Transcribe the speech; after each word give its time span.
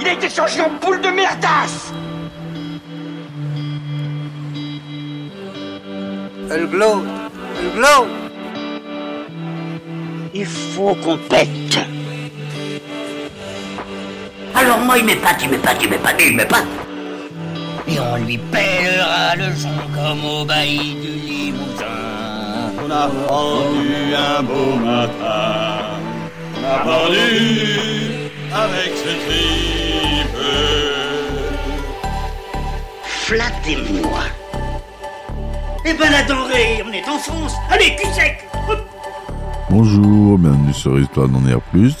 Il 0.00 0.06
a 0.06 0.12
été 0.12 0.28
changé 0.28 0.60
en 0.60 0.70
poule 0.80 1.00
de 1.00 1.08
merdasse 1.08 1.92
Elle 6.50 6.66
glow 6.66 7.02
Elle 7.58 7.70
glow 7.74 8.06
Il 10.34 10.46
faut 10.46 10.94
qu'on 10.96 11.16
pète 11.16 11.78
Alors 14.54 14.78
moi, 14.78 14.98
il 14.98 15.04
m'épate, 15.04 15.42
il 15.42 15.50
m'épate, 15.50 15.76
il 15.82 15.90
m'épate, 15.90 16.22
il 16.24 16.36
m'épate 16.36 16.66
Et 17.88 17.98
on 18.00 18.16
lui 18.24 18.38
pèlera 18.38 19.36
le 19.36 19.54
son 19.54 19.68
comme 19.94 20.24
au 20.24 20.44
bailli 20.44 20.94
du 20.94 21.12
Limousin. 21.28 21.84
On 22.82 22.90
a 22.90 23.08
pendu 23.26 24.14
un 24.14 24.42
beau 24.42 24.76
matin. 24.76 25.43
On 26.64 26.66
a 26.66 26.78
pendu 26.78 28.30
avec 28.52 28.92
ce 28.96 29.10
tripe. 29.26 30.36
Flattez-moi. 33.04 34.20
Eh 35.84 35.92
ben 35.92 36.10
la 36.10 36.22
denrée, 36.22 36.82
on 36.88 36.92
est 36.92 37.06
en 37.08 37.18
France 37.18 37.52
Allez, 37.70 37.94
cul 37.96 38.06
sec 38.14 38.48
Bonjour, 39.68 40.38
bienvenue 40.38 40.72
sur 40.72 40.98
Histoire 40.98 41.28
d'en 41.28 41.40
dire 41.40 41.60
plus. 41.72 41.94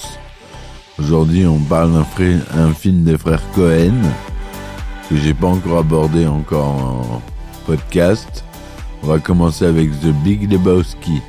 Aujourd'hui, 0.98 1.46
on 1.46 1.58
parle 1.58 1.92
d'un 1.92 2.04
frère- 2.04 2.40
un 2.56 2.72
film 2.72 3.02
des 3.04 3.18
frères 3.18 3.42
Cohen 3.54 4.00
que 5.10 5.16
j'ai 5.16 5.34
pas 5.34 5.48
encore 5.48 5.78
abordé 5.80 6.26
encore 6.26 6.64
en 6.66 7.22
podcast. 7.66 8.44
On 9.02 9.08
va 9.08 9.18
commencer 9.18 9.66
avec 9.66 9.90
The 10.00 10.06
Big 10.24 10.50
Lebowski. 10.50 11.20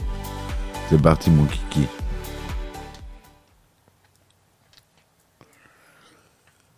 C'est 0.89 1.01
parti, 1.01 1.29
mon 1.31 1.43
kiki. 1.45 1.87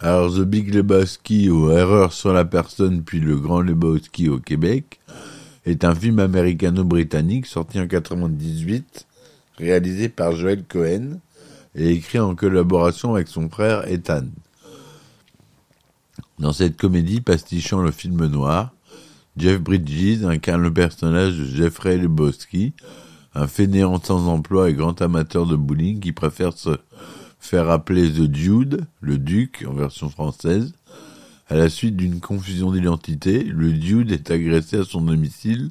Alors, 0.07 0.33
The 0.33 0.43
Big 0.43 0.73
Lebowski 0.73 1.49
ou 1.49 1.69
Erreur 1.69 2.13
sur 2.13 2.31
la 2.31 2.45
personne 2.45 3.03
puis 3.03 3.19
Le 3.19 3.35
Grand 3.35 3.59
Lebowski 3.59 4.29
au 4.29 4.39
Québec 4.39 5.01
est 5.65 5.83
un 5.83 5.93
film 5.93 6.19
américano-britannique 6.19 7.45
sorti 7.45 7.77
en 7.77 7.87
98 7.87 9.05
réalisé 9.57 10.07
par 10.07 10.31
Joel 10.31 10.63
Cohen 10.63 11.19
et 11.75 11.89
écrit 11.89 12.19
en 12.19 12.35
collaboration 12.35 13.15
avec 13.15 13.27
son 13.27 13.49
frère 13.49 13.85
Ethan. 13.91 14.23
Dans 16.39 16.53
cette 16.53 16.77
comédie 16.77 17.19
pastichant 17.19 17.81
le 17.81 17.91
film 17.91 18.27
noir, 18.27 18.71
Jeff 19.35 19.59
Bridges 19.59 20.23
incarne 20.23 20.61
le 20.61 20.71
personnage 20.71 21.37
de 21.37 21.43
Jeffrey 21.43 21.97
Lebowski, 21.97 22.71
un 23.35 23.47
fainéant 23.47 24.01
sans 24.01 24.29
emploi 24.29 24.69
et 24.69 24.73
grand 24.73 25.01
amateur 25.01 25.45
de 25.45 25.57
bowling 25.57 25.99
qui 25.99 26.13
préfère 26.13 26.53
se 26.53 26.79
faire 27.39 27.69
appeler 27.69 28.11
The 28.11 28.23
Dude, 28.23 28.85
le 29.01 29.17
duc 29.17 29.65
en 29.67 29.73
version 29.73 30.09
française. 30.09 30.73
À 31.47 31.55
la 31.55 31.69
suite 31.69 31.95
d'une 31.95 32.19
confusion 32.19 32.71
d'identité, 32.71 33.43
le 33.43 33.71
Dude 33.71 34.11
est 34.11 34.31
agressé 34.31 34.77
à 34.77 34.83
son 34.83 35.01
domicile 35.01 35.69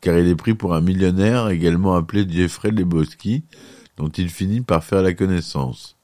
car 0.00 0.18
il 0.18 0.28
est 0.28 0.36
pris 0.36 0.54
pour 0.54 0.74
un 0.74 0.80
millionnaire 0.80 1.48
également 1.48 1.96
appelé 1.96 2.26
Jeffrey 2.28 2.70
Lebowski, 2.70 3.44
dont 3.96 4.08
il 4.08 4.28
finit 4.28 4.60
par 4.60 4.84
faire 4.84 5.02
la 5.02 5.12
connaissance. 5.12 5.96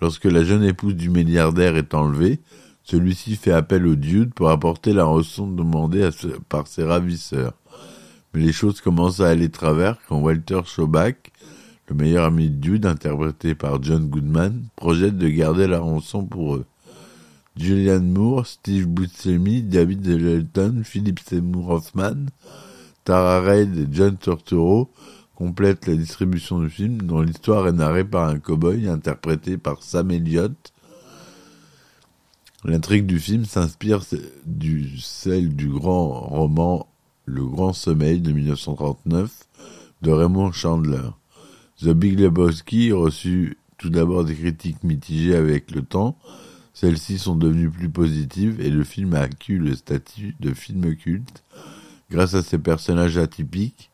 Lorsque 0.00 0.24
la 0.24 0.44
jeune 0.44 0.64
épouse 0.64 0.94
du 0.94 1.08
milliardaire 1.08 1.76
est 1.76 1.94
enlevée, 1.94 2.40
celui-ci 2.82 3.36
fait 3.36 3.52
appel 3.52 3.86
au 3.86 3.94
Dude 3.94 4.34
pour 4.34 4.50
apporter 4.50 4.92
la 4.92 5.04
rançon 5.04 5.46
demandée 5.46 6.08
par 6.48 6.66
ses 6.66 6.82
ravisseurs. 6.82 7.54
Mais 8.34 8.42
les 8.42 8.52
choses 8.52 8.80
commencent 8.80 9.20
à 9.20 9.28
aller 9.28 9.50
travers 9.50 9.98
quand 10.08 10.18
Walter 10.18 10.60
Schobach, 10.64 11.31
le 11.88 11.94
meilleur 11.94 12.24
ami 12.24 12.48
de 12.48 12.56
Dude, 12.56 12.86
interprété 12.86 13.54
par 13.54 13.82
John 13.82 14.08
Goodman, 14.08 14.64
projette 14.76 15.18
de 15.18 15.28
garder 15.28 15.66
la 15.66 15.80
rançon 15.80 16.24
pour 16.24 16.56
eux. 16.56 16.64
Julianne 17.56 18.10
Moore, 18.10 18.46
Steve 18.46 18.86
Buscemi, 18.86 19.62
David 19.62 20.06
Elton, 20.06 20.82
Philip 20.84 21.20
Seymour 21.20 21.70
Hoffman, 21.70 22.26
Tara 23.04 23.40
Reid 23.40 23.76
et 23.76 23.88
John 23.90 24.16
Turturro 24.16 24.90
complètent 25.34 25.86
la 25.86 25.96
distribution 25.96 26.60
du 26.60 26.70
film, 26.70 27.02
dont 27.02 27.20
l'histoire 27.20 27.66
est 27.66 27.72
narrée 27.72 28.04
par 28.04 28.28
un 28.28 28.38
cow-boy 28.38 28.88
interprété 28.88 29.58
par 29.58 29.82
Sam 29.82 30.10
Elliott. 30.12 30.72
L'intrigue 32.64 33.06
du 33.06 33.18
film 33.18 33.44
s'inspire 33.44 34.04
du 34.46 34.98
celle 35.00 35.56
du 35.56 35.68
grand 35.68 36.08
roman 36.20 36.86
Le 37.24 37.44
Grand 37.44 37.72
Sommeil 37.72 38.20
de 38.20 38.30
1939 38.30 39.48
de 40.02 40.10
Raymond 40.12 40.52
Chandler. 40.52 41.10
The 41.82 41.88
Big 41.88 42.20
Lebowski 42.20 42.92
reçut 42.92 43.58
tout 43.76 43.90
d'abord 43.90 44.24
des 44.24 44.36
critiques 44.36 44.84
mitigées 44.84 45.34
avec 45.34 45.72
le 45.72 45.82
temps. 45.82 46.16
Celles-ci 46.74 47.18
sont 47.18 47.34
devenues 47.34 47.70
plus 47.70 47.88
positives 47.88 48.60
et 48.60 48.70
le 48.70 48.84
film 48.84 49.14
a 49.14 49.22
acquis 49.22 49.54
le 49.54 49.74
statut 49.74 50.36
de 50.38 50.54
film 50.54 50.94
culte 50.94 51.42
grâce 52.08 52.34
à 52.34 52.42
ses 52.44 52.58
personnages 52.58 53.18
atypiques, 53.18 53.90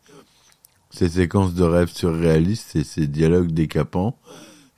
ses 0.91 1.09
séquences 1.09 1.55
de 1.55 1.65
rêves 1.65 1.91
surréalistes 1.91 2.77
et 2.77 2.85
ses 2.85 3.07
dialogues 3.07 3.53
décapants 3.53 4.19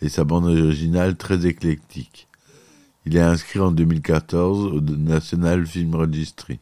et 0.01 0.09
sa 0.09 0.23
bande 0.23 0.47
originale 0.47 1.17
très 1.17 1.47
éclectique. 1.47 2.29
Il 3.07 3.17
est 3.17 3.21
inscrit 3.21 3.59
en 3.59 3.73
2014 3.73 4.67
au 4.67 4.81
National 4.81 5.67
Film 5.67 5.97
Registry. 5.97 6.61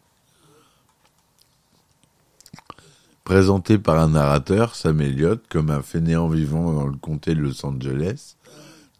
Présenté 3.28 3.76
par 3.76 3.98
un 3.98 4.08
narrateur, 4.08 4.74
Sam 4.74 5.02
Elliott, 5.02 5.42
comme 5.50 5.68
un 5.68 5.82
fainéant 5.82 6.30
vivant 6.30 6.72
dans 6.72 6.86
le 6.86 6.96
comté 6.96 7.34
de 7.34 7.40
Los 7.40 7.66
Angeles, 7.66 8.36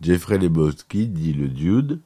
Jeffrey 0.03 0.37
Lebowski, 0.37 1.07
dit 1.07 1.33
le 1.33 1.49
Dude, 1.49 2.01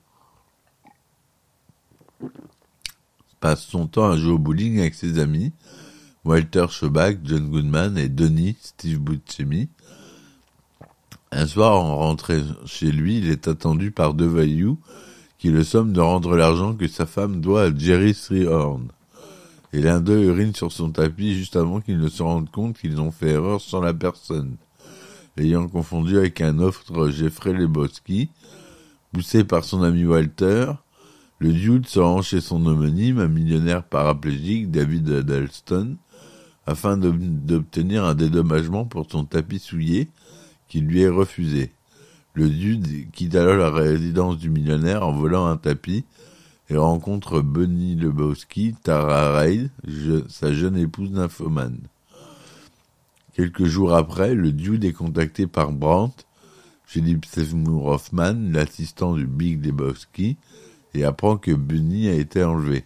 passe 3.41 3.65
son 3.65 3.89
temps 3.89 4.09
à 4.09 4.17
jouer 4.17 4.35
au 4.35 4.39
bowling 4.39 4.79
avec 4.79 4.95
ses 4.95 5.19
amis, 5.19 5.53
Walter 6.25 6.67
Schobach, 6.71 7.17
John 7.25 7.51
Goodman 7.51 7.99
et 7.99 8.09
Donnie, 8.09 8.57
Steve 8.61 9.01
Buscemi. 9.01 9.69
Un 11.33 11.49
soir, 11.49 11.73
en 11.73 11.97
rentrant 11.97 12.39
chez 12.67 12.93
lui, 12.93 13.19
il 13.19 13.31
est 13.31 13.49
attendu 13.49 13.91
par 13.91 14.15
deux 14.15 14.29
voyous 14.29 14.79
qui 15.39 15.49
le 15.49 15.65
somment 15.65 15.93
de 15.93 16.01
rendre 16.01 16.37
l'argent 16.37 16.73
que 16.73 16.87
sa 16.87 17.05
femme 17.05 17.41
doit 17.41 17.65
à 17.65 17.75
Jerry 17.75 18.15
Strayhorn. 18.15 18.93
Et 19.73 19.81
l'un 19.81 20.01
d'eux 20.01 20.25
urine 20.25 20.55
sur 20.55 20.71
son 20.71 20.91
tapis 20.91 21.35
juste 21.35 21.57
avant 21.57 21.81
qu'ils 21.81 21.99
ne 21.99 22.09
se 22.09 22.23
rendent 22.23 22.51
compte 22.51 22.79
qu'ils 22.79 23.01
ont 23.01 23.11
fait 23.11 23.31
erreur 23.31 23.61
sans 23.61 23.81
la 23.81 23.95
personne. 23.95 24.57
L'ayant 25.37 25.67
confondu 25.67 26.19
avec 26.19 26.43
un 26.43 26.59
autre 26.59 27.09
Jeffrey 27.11 27.55
Lebowski, 27.55 28.29
poussé 29.13 29.45
par 29.45 29.65
son 29.65 29.83
ami 29.83 30.05
Walter, 30.05 30.73
le 31.39 31.53
dude 31.53 31.87
se 31.87 32.01
rend 32.01 32.21
chez 32.21 32.41
son 32.41 32.67
homonyme, 32.67 33.19
un 33.19 33.29
millionnaire 33.29 33.83
paraplégique, 33.83 34.71
David 34.71 35.11
Addleston, 35.11 35.97
afin 36.67 36.97
d'obtenir 36.97 38.05
un 38.05 38.15
dédommagement 38.15 38.85
pour 38.85 39.11
son 39.11 39.25
tapis 39.25 39.59
souillé 39.59 40.09
qui 40.69 40.81
lui 40.81 41.03
est 41.03 41.09
refusé. 41.09 41.73
Le 42.35 42.49
dude 42.49 43.11
quitte 43.11 43.35
alors 43.35 43.57
la 43.57 43.71
résidence 43.71 44.39
du 44.39 44.51
millionnaire 44.51 45.07
en 45.07 45.13
volant 45.13 45.47
un 45.47 45.57
tapis 45.57 46.05
et 46.69 46.77
rencontre 46.77 47.41
Bunny 47.41 47.97
Lebowski, 47.97 48.75
Tara 48.83 49.33
Reid, 49.33 49.71
sa 50.29 50.53
jeune 50.53 50.77
épouse 50.77 51.11
nymphomane. 51.11 51.81
Quelques 53.35 53.65
jours 53.65 53.95
après, 53.95 54.35
le 54.35 54.53
dude 54.53 54.85
est 54.85 54.93
contacté 54.93 55.47
par 55.47 55.73
Brandt, 55.73 56.27
Philip 56.85 57.25
Seymour 57.25 57.87
Hoffman, 57.87 58.51
l'assistant 58.51 59.15
du 59.15 59.27
Big 59.27 59.65
Lebowski, 59.65 60.37
et 60.95 61.05
apprend 61.05 61.39
que 61.39 61.53
Bunny 61.53 62.09
a 62.09 62.15
été 62.15 62.45
enlevé. 62.45 62.85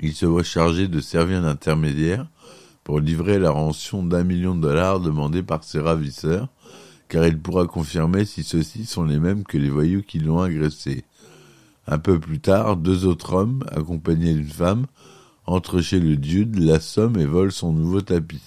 Il 0.00 0.14
se 0.14 0.26
voit 0.26 0.42
chargé 0.42 0.88
de 0.88 1.00
servir 1.00 1.42
d'intermédiaire 1.42 2.26
pour 2.84 3.00
livrer 3.00 3.38
la 3.38 3.50
rançon 3.50 4.02
d'un 4.02 4.24
million 4.24 4.54
de 4.54 4.60
dollars 4.60 5.00
demandée 5.00 5.42
par 5.42 5.64
ses 5.64 5.80
ravisseurs, 5.80 6.48
car 7.08 7.26
il 7.26 7.38
pourra 7.38 7.66
confirmer 7.66 8.24
si 8.24 8.42
ceux-ci 8.42 8.84
sont 8.84 9.04
les 9.04 9.18
mêmes 9.18 9.44
que 9.44 9.58
les 9.58 9.70
voyous 9.70 10.02
qui 10.02 10.18
l'ont 10.18 10.40
agressé. 10.40 11.04
Un 11.86 11.98
peu 11.98 12.20
plus 12.20 12.40
tard, 12.40 12.76
deux 12.76 13.06
autres 13.06 13.34
hommes, 13.34 13.64
accompagnés 13.70 14.34
d'une 14.34 14.46
femme, 14.46 14.86
entrent 15.46 15.80
chez 15.80 15.98
le 15.98 16.16
dude, 16.16 16.58
l'assomment 16.58 17.18
et 17.18 17.26
volent 17.26 17.50
son 17.50 17.72
nouveau 17.72 18.00
tapis. 18.00 18.42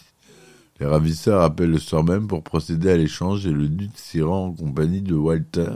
Les 0.80 0.86
ravisseurs 0.86 1.42
appellent 1.42 1.72
le 1.72 1.80
soir 1.80 2.04
même 2.04 2.28
pour 2.28 2.44
procéder 2.44 2.90
à 2.90 2.98
l'échange 2.98 3.46
et 3.46 3.52
le 3.52 3.68
dude 3.68 3.96
s'y 3.96 4.22
rend 4.22 4.48
en 4.48 4.52
compagnie 4.52 5.02
de 5.02 5.16
Walter, 5.16 5.72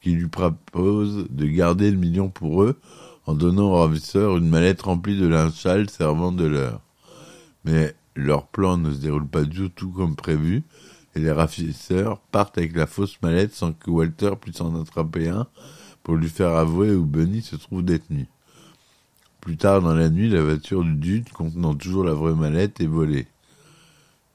qui 0.00 0.12
lui 0.12 0.28
propose 0.28 1.26
de 1.30 1.46
garder 1.46 1.90
le 1.90 1.96
million 1.96 2.28
pour 2.28 2.62
eux 2.62 2.78
en 3.26 3.34
donnant 3.34 3.72
aux 3.72 3.80
ravisseurs 3.80 4.36
une 4.36 4.48
mallette 4.48 4.82
remplie 4.82 5.18
de 5.18 5.26
linge 5.26 5.52
servant 5.88 6.32
de 6.32 6.44
leur. 6.44 6.80
Mais 7.64 7.94
leur 8.14 8.46
plan 8.46 8.76
ne 8.76 8.92
se 8.92 8.98
déroule 8.98 9.26
pas 9.26 9.44
du 9.44 9.70
tout 9.70 9.90
comme 9.90 10.16
prévu, 10.16 10.62
et 11.14 11.20
les 11.20 11.32
ravisseurs 11.32 12.20
partent 12.32 12.58
avec 12.58 12.76
la 12.76 12.86
fausse 12.86 13.20
mallette 13.22 13.54
sans 13.54 13.72
que 13.72 13.90
Walter 13.90 14.32
puisse 14.40 14.60
en 14.60 14.80
attraper 14.80 15.28
un 15.28 15.46
pour 16.04 16.14
lui 16.14 16.28
faire 16.28 16.54
avouer 16.54 16.94
où 16.94 17.04
Bunny 17.04 17.42
se 17.42 17.56
trouve 17.56 17.82
détenu. 17.82 18.28
Plus 19.40 19.56
tard 19.56 19.82
dans 19.82 19.94
la 19.94 20.10
nuit, 20.10 20.28
la 20.28 20.42
voiture 20.42 20.84
du 20.84 20.94
dude 20.94 21.30
contenant 21.30 21.74
toujours 21.74 22.04
la 22.04 22.14
vraie 22.14 22.34
mallette 22.34 22.80
est 22.80 22.86
volée. 22.86 23.26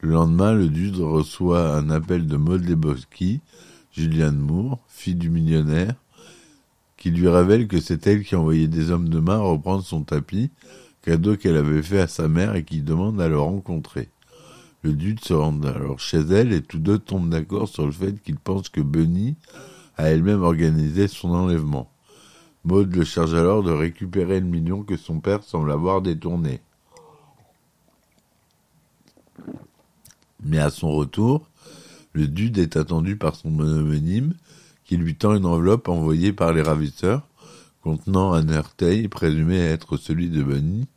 Le 0.01 0.11
lendemain, 0.11 0.53
le 0.53 0.67
dude 0.67 0.97
reçoit 0.97 1.75
un 1.75 1.89
appel 1.89 2.27
de 2.27 2.37
Maud 2.37 2.67
Lebowski, 2.67 3.39
Julianne 3.91 4.37
Moore, 4.37 4.79
fille 4.87 5.15
du 5.15 5.29
millionnaire, 5.29 5.93
qui 6.97 7.11
lui 7.11 7.27
révèle 7.27 7.67
que 7.67 7.79
c'est 7.79 8.05
elle 8.07 8.23
qui 8.23 8.35
a 8.35 8.39
envoyé 8.39 8.67
des 8.67 8.91
hommes 8.91 9.09
de 9.09 9.19
main 9.19 9.37
reprendre 9.37 9.83
son 9.83 10.03
tapis, 10.03 10.49
cadeau 11.01 11.37
qu'elle 11.37 11.57
avait 11.57 11.83
fait 11.83 11.99
à 11.99 12.07
sa 12.07 12.27
mère 12.27 12.55
et 12.55 12.63
qui 12.63 12.81
demande 12.81 13.21
à 13.21 13.29
le 13.29 13.39
rencontrer. 13.39 14.09
Le 14.81 14.93
dude 14.93 15.23
se 15.23 15.33
rend 15.33 15.61
alors 15.63 15.99
chez 15.99 16.19
elle 16.19 16.53
et 16.53 16.61
tous 16.61 16.79
deux 16.79 16.99
tombent 16.99 17.29
d'accord 17.29 17.67
sur 17.67 17.85
le 17.85 17.91
fait 17.91 18.21
qu'ils 18.21 18.37
pensent 18.37 18.69
que 18.69 18.81
Bunny 18.81 19.35
a 19.99 20.11
elle-même 20.11 20.43
organisé 20.43 21.09
son 21.09 21.31
enlèvement. 21.31 21.91
Maud 22.63 22.95
le 22.95 23.03
charge 23.03 23.33
alors 23.33 23.63
de 23.63 23.71
récupérer 23.71 24.39
le 24.39 24.45
million 24.45 24.81
que 24.81 24.95
son 24.95 25.19
père 25.19 25.43
semble 25.43 25.73
avoir 25.73 26.01
détourné. 26.01 26.61
Mais 30.41 30.59
à 30.59 30.69
son 30.69 30.91
retour, 30.91 31.49
le 32.13 32.27
dude 32.27 32.59
est 32.59 32.77
attendu 32.77 33.17
par 33.17 33.35
son 33.35 33.59
homonyme 33.59 34.35
qui 34.85 34.95
lui 34.95 35.15
tend 35.15 35.35
une 35.35 35.45
enveloppe 35.45 35.89
envoyée 35.89 36.31
par 36.31 36.53
les 36.53 36.61
ravisseurs 36.61 37.27
contenant 37.81 38.31
un 38.31 38.47
heurtail 38.47 39.09
présumé 39.09 39.57
être 39.57 39.97
celui 39.97 40.29
de 40.29 40.41
Bunny 40.41 40.87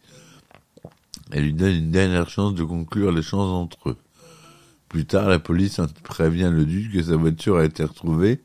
et 1.32 1.40
lui 1.40 1.54
donne 1.54 1.74
une 1.74 1.90
dernière 1.90 2.30
chance 2.30 2.54
de 2.54 2.62
conclure 2.62 3.10
l'échange 3.10 3.50
entre 3.50 3.90
eux. 3.90 3.96
Plus 4.88 5.06
tard, 5.06 5.28
la 5.28 5.40
police 5.40 5.80
prévient 6.04 6.50
le 6.52 6.64
duc 6.66 6.92
que 6.92 7.02
sa 7.02 7.16
voiture 7.16 7.56
a 7.56 7.64
été 7.64 7.82
retrouvée, 7.82 8.40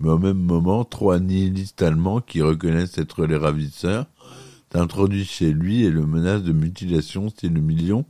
mais 0.00 0.10
au 0.10 0.18
même 0.18 0.38
moment, 0.38 0.84
trois 0.84 1.20
nihilistes 1.20 1.82
allemands 1.82 2.20
qui 2.20 2.42
reconnaissent 2.42 2.98
être 2.98 3.26
les 3.26 3.36
ravisseurs 3.36 4.06
s'introduisent 4.72 5.30
chez 5.30 5.52
lui 5.52 5.84
et 5.84 5.90
le 5.90 6.06
menacent 6.06 6.42
de 6.42 6.52
mutilation 6.52 7.32
si 7.34 7.48
le 7.48 7.60
million 7.60 8.04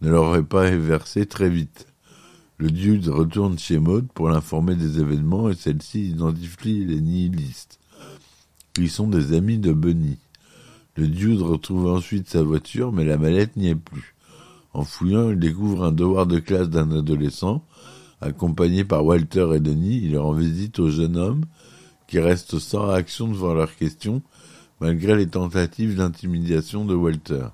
ne 0.00 0.10
leur 0.10 0.24
aurait 0.24 0.42
pas 0.42 0.68
versé 0.70 1.24
très 1.26 1.48
vite. 1.48 1.86
Le 2.58 2.70
duc 2.70 3.06
retourne 3.06 3.58
chez 3.58 3.78
Maud 3.78 4.06
pour 4.12 4.28
l'informer 4.28 4.74
des 4.74 5.00
événements 5.00 5.48
et 5.48 5.54
celle-ci 5.54 6.10
identifie 6.10 6.84
les 6.84 7.00
nihilistes. 7.00 7.78
Ils 8.78 8.90
sont 8.90 9.08
des 9.08 9.34
amis 9.34 9.58
de 9.58 9.72
Bunny. 9.72 10.18
Le 10.96 11.08
dude 11.08 11.42
retrouve 11.42 11.86
ensuite 11.86 12.28
sa 12.28 12.42
voiture, 12.42 12.92
mais 12.92 13.04
la 13.04 13.16
mallette 13.16 13.56
n'y 13.56 13.68
est 13.68 13.74
plus. 13.74 14.14
En 14.72 14.84
fouillant, 14.84 15.30
il 15.30 15.38
découvre 15.38 15.84
un 15.84 15.92
devoir 15.92 16.26
de 16.26 16.38
classe 16.38 16.68
d'un 16.68 16.90
adolescent. 16.90 17.64
Accompagné 18.20 18.84
par 18.84 19.04
Walter 19.04 19.48
et 19.54 19.60
Denis, 19.60 20.00
il 20.02 20.18
rend 20.18 20.32
visite 20.32 20.78
au 20.78 20.90
jeune 20.90 21.16
homme, 21.16 21.44
qui 22.06 22.20
reste 22.20 22.58
sans 22.58 22.88
réaction 22.88 23.28
devant 23.28 23.54
leurs 23.54 23.76
questions, 23.76 24.22
malgré 24.80 25.16
les 25.16 25.26
tentatives 25.26 25.96
d'intimidation 25.96 26.84
de 26.84 26.94
Walter. 26.94 27.46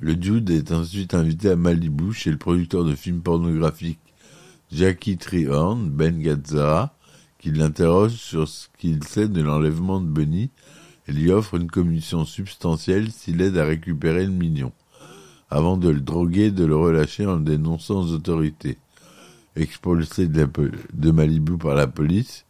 Le 0.00 0.16
dude 0.16 0.50
est 0.50 0.72
ensuite 0.72 1.14
invité 1.14 1.50
à 1.50 1.56
Malibu 1.56 2.12
chez 2.12 2.30
le 2.30 2.38
producteur 2.38 2.84
de 2.84 2.94
films 2.94 3.20
pornographiques 3.20 3.98
Jackie 4.72 5.18
Treehorn, 5.18 5.90
Ben 5.90 6.20
Gazzara, 6.20 6.94
qui 7.38 7.50
l'interroge 7.50 8.12
sur 8.12 8.46
ce 8.46 8.68
qu'il 8.78 9.02
sait 9.02 9.28
de 9.28 9.42
l'enlèvement 9.42 10.00
de 10.00 10.06
Bunny 10.06 10.50
et 11.08 11.12
lui 11.12 11.30
offre 11.32 11.56
une 11.56 11.70
commission 11.70 12.24
substantielle 12.24 13.10
s'il 13.10 13.40
aide 13.40 13.58
à 13.58 13.64
récupérer 13.64 14.24
le 14.24 14.32
million, 14.32 14.72
avant 15.50 15.76
de 15.76 15.88
le 15.88 16.00
droguer 16.00 16.50
de 16.50 16.64
le 16.64 16.76
relâcher 16.76 17.26
en 17.26 17.36
le 17.36 17.44
dénonçant 17.44 18.02
aux 18.02 18.12
autorités. 18.12 18.78
Expulsé 19.56 20.28
de, 20.28 20.48
de 20.92 21.10
Malibu 21.10 21.58
par 21.58 21.74
la 21.74 21.86
police, 21.86 22.44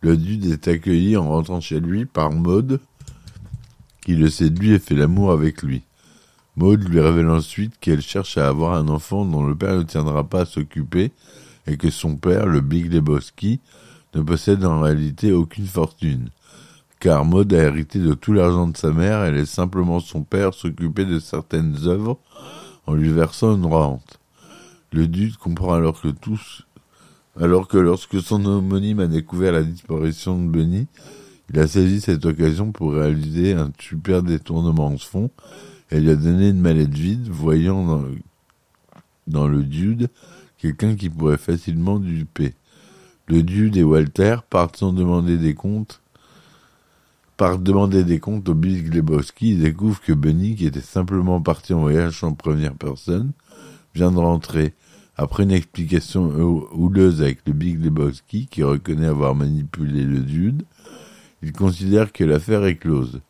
le 0.00 0.16
dude 0.16 0.46
est 0.46 0.66
accueilli 0.66 1.16
en 1.16 1.28
rentrant 1.28 1.60
chez 1.60 1.78
lui 1.78 2.06
par 2.06 2.32
Maud, 2.32 2.80
qui 4.04 4.16
le 4.16 4.28
séduit 4.28 4.72
et 4.72 4.78
fait 4.78 4.94
l'amour 4.94 5.30
avec 5.30 5.62
lui. 5.62 5.82
Maud 6.56 6.82
lui 6.88 7.00
révèle 7.00 7.30
ensuite 7.30 7.78
qu'elle 7.80 8.02
cherche 8.02 8.36
à 8.36 8.48
avoir 8.48 8.74
un 8.74 8.88
enfant 8.88 9.24
dont 9.24 9.44
le 9.44 9.54
père 9.54 9.76
ne 9.76 9.82
tiendra 9.82 10.24
pas 10.24 10.42
à 10.42 10.46
s'occuper 10.46 11.12
et 11.66 11.76
que 11.76 11.90
son 11.90 12.16
père, 12.16 12.46
le 12.46 12.60
Big 12.60 12.92
Lebowski, 12.92 13.60
ne 14.14 14.22
possède 14.22 14.64
en 14.64 14.80
réalité 14.80 15.32
aucune 15.32 15.66
fortune. 15.66 16.30
Car 17.00 17.24
Maud 17.24 17.52
a 17.52 17.64
hérité 17.64 17.98
de 17.98 18.14
tout 18.14 18.32
l'argent 18.32 18.68
de 18.68 18.76
sa 18.76 18.92
mère 18.92 19.24
et 19.24 19.32
laisse 19.32 19.50
simplement 19.50 20.00
son 20.00 20.22
père 20.22 20.54
s'occuper 20.54 21.04
de 21.04 21.18
certaines 21.18 21.76
œuvres 21.86 22.18
en 22.86 22.94
lui 22.94 23.10
versant 23.10 23.56
une 23.56 23.66
rente. 23.66 24.20
Le 24.92 25.06
duc 25.06 25.36
comprend 25.36 25.74
alors 25.74 26.00
que 26.00 26.08
tous, 26.08 26.66
alors 27.40 27.68
que 27.68 27.78
lorsque 27.78 28.20
son 28.20 28.44
homonyme 28.44 29.00
a 29.00 29.06
découvert 29.06 29.52
la 29.52 29.62
disparition 29.62 30.40
de 30.40 30.48
Benny, 30.48 30.86
il 31.52 31.58
a 31.58 31.66
saisi 31.66 32.00
cette 32.00 32.24
occasion 32.26 32.70
pour 32.70 32.92
réaliser 32.92 33.54
un 33.54 33.72
super 33.78 34.22
détournement 34.22 34.86
en 34.86 34.98
fond 34.98 35.30
elle 35.90 36.04
lui 36.04 36.10
a 36.10 36.16
donné 36.16 36.48
une 36.48 36.60
mallette 36.60 36.94
vide, 36.94 37.28
voyant 37.28 37.84
dans, 37.84 38.04
dans 39.26 39.48
le 39.48 39.64
dude 39.64 40.08
quelqu'un 40.56 40.94
qui 40.94 41.10
pourrait 41.10 41.36
facilement 41.36 41.98
duper. 41.98 42.54
Le 43.26 43.42
dude 43.42 43.76
et 43.76 43.82
Walter 43.82 44.36
partent 44.48 44.76
sans 44.76 44.92
demander 44.92 45.36
des 45.36 45.54
comptes. 45.54 46.00
Partent 47.40 47.62
demander 47.62 48.04
des 48.04 48.18
comptes 48.18 48.50
au 48.50 48.54
Bill 48.54 48.90
Glebowski. 48.90 49.52
Ils 49.52 49.62
découvrent 49.62 50.02
que 50.02 50.12
Benny, 50.12 50.56
qui 50.56 50.66
était 50.66 50.82
simplement 50.82 51.40
parti 51.40 51.72
en 51.72 51.80
voyage 51.80 52.22
en 52.22 52.34
première 52.34 52.74
personne, 52.74 53.32
vient 53.94 54.12
de 54.12 54.18
rentrer. 54.18 54.74
Après 55.16 55.44
une 55.44 55.50
explication 55.50 56.26
houleuse 56.72 57.22
avec 57.22 57.38
le 57.46 57.54
Big 57.54 57.82
Lebowski, 57.82 58.46
qui 58.46 58.62
reconnaît 58.62 59.06
avoir 59.06 59.34
manipulé 59.34 60.04
le 60.04 60.20
dude, 60.20 60.64
il 61.42 61.52
considère 61.52 62.12
que 62.12 62.24
l'affaire 62.24 62.66
est 62.66 62.76
close. 62.76 63.22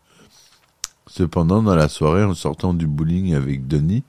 Cependant, 1.06 1.62
dans 1.62 1.76
la 1.76 1.88
soirée, 1.88 2.24
en 2.24 2.34
sortant 2.34 2.74
du 2.74 2.88
bowling 2.88 3.36
avec 3.36 3.68
Denis, 3.68 4.02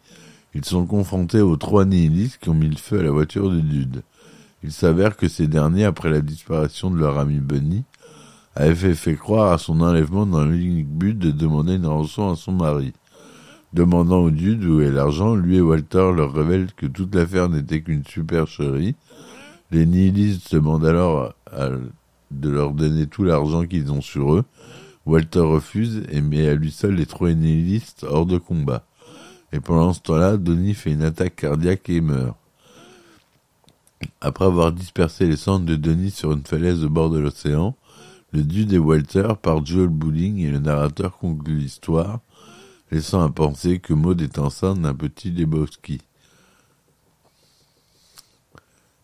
ils 0.55 0.65
sont 0.65 0.87
confrontés 0.87 1.41
aux 1.41 1.57
trois 1.57 1.85
nihilistes 1.85 2.39
qui 2.41 2.49
ont 2.49 2.55
mis 2.55 2.69
le 2.69 2.75
feu 2.75 3.01
à 3.01 3.03
la 3.03 3.11
voiture 3.11 3.51
de 3.51 3.59
Dude. 3.59 4.01
Il 4.63 4.71
s'avère 4.71 5.15
que 5.15 5.27
ces 5.27 5.45
derniers, 5.45 5.85
après 5.85 6.09
la 6.09 6.21
disparition 6.21 6.89
de 6.89 6.97
leur 6.97 7.19
ami 7.19 7.37
Bunny, 7.37 7.83
avaient 8.55 8.95
fait, 8.95 9.15
croire 9.15 9.53
à 9.53 9.57
son 9.57 9.81
enlèvement 9.81 10.25
dans 10.25 10.45
l'unique 10.45 10.89
but 10.89 11.17
de 11.17 11.31
demander 11.31 11.75
une 11.75 11.85
rançon 11.87 12.31
à 12.31 12.35
son 12.35 12.51
mari. 12.51 12.93
Demandant 13.73 14.19
au 14.19 14.31
Dude 14.31 14.65
où 14.65 14.81
est 14.81 14.91
l'argent, 14.91 15.35
lui 15.35 15.57
et 15.57 15.61
Walter 15.61 16.11
leur 16.13 16.33
révèlent 16.33 16.73
que 16.73 16.85
toute 16.85 17.15
l'affaire 17.15 17.47
n'était 17.47 17.81
qu'une 17.81 18.05
supercherie. 18.05 18.95
Les 19.71 19.85
nihilistes 19.85 20.53
demandent 20.53 20.85
alors 20.85 21.33
de 22.31 22.49
leur 22.49 22.71
donner 22.71 23.07
tout 23.07 23.23
l'argent 23.23 23.65
qu'ils 23.65 23.91
ont 23.91 24.01
sur 24.01 24.35
eux, 24.35 24.43
Walter 25.05 25.39
refuse 25.39 26.03
et 26.09 26.21
met 26.21 26.47
à 26.47 26.53
lui 26.53 26.71
seul 26.71 26.95
les 26.95 27.05
trois 27.05 27.31
nihilistes 27.31 28.05
hors 28.07 28.25
de 28.25 28.37
combat. 28.37 28.85
Et 29.51 29.59
pendant 29.59 29.93
ce 29.93 30.01
temps-là, 30.01 30.37
Donnie 30.37 30.73
fait 30.73 30.91
une 30.91 31.03
attaque 31.03 31.35
cardiaque 31.35 31.89
et 31.89 32.01
meurt. 32.01 32.37
Après 34.21 34.45
avoir 34.45 34.71
dispersé 34.71 35.27
les 35.27 35.35
cendres 35.35 35.65
de 35.65 35.75
Denis 35.75 36.11
sur 36.11 36.31
une 36.31 36.45
falaise 36.45 36.83
au 36.85 36.89
bord 36.89 37.09
de 37.09 37.19
l'océan, 37.19 37.75
le 38.31 38.43
dude 38.43 38.73
et 38.73 38.77
Walter 38.77 39.29
partent 39.41 39.67
jouer 39.67 39.87
bowling 39.87 40.39
et 40.39 40.51
le 40.51 40.59
narrateur 40.59 41.17
conclut 41.17 41.57
l'histoire, 41.57 42.19
laissant 42.91 43.21
à 43.21 43.29
penser 43.29 43.79
que 43.79 43.93
Maud 43.93 44.21
est 44.21 44.39
enceinte 44.39 44.81
d'un 44.81 44.93
petit 44.93 45.31
Lebowski. 45.31 45.99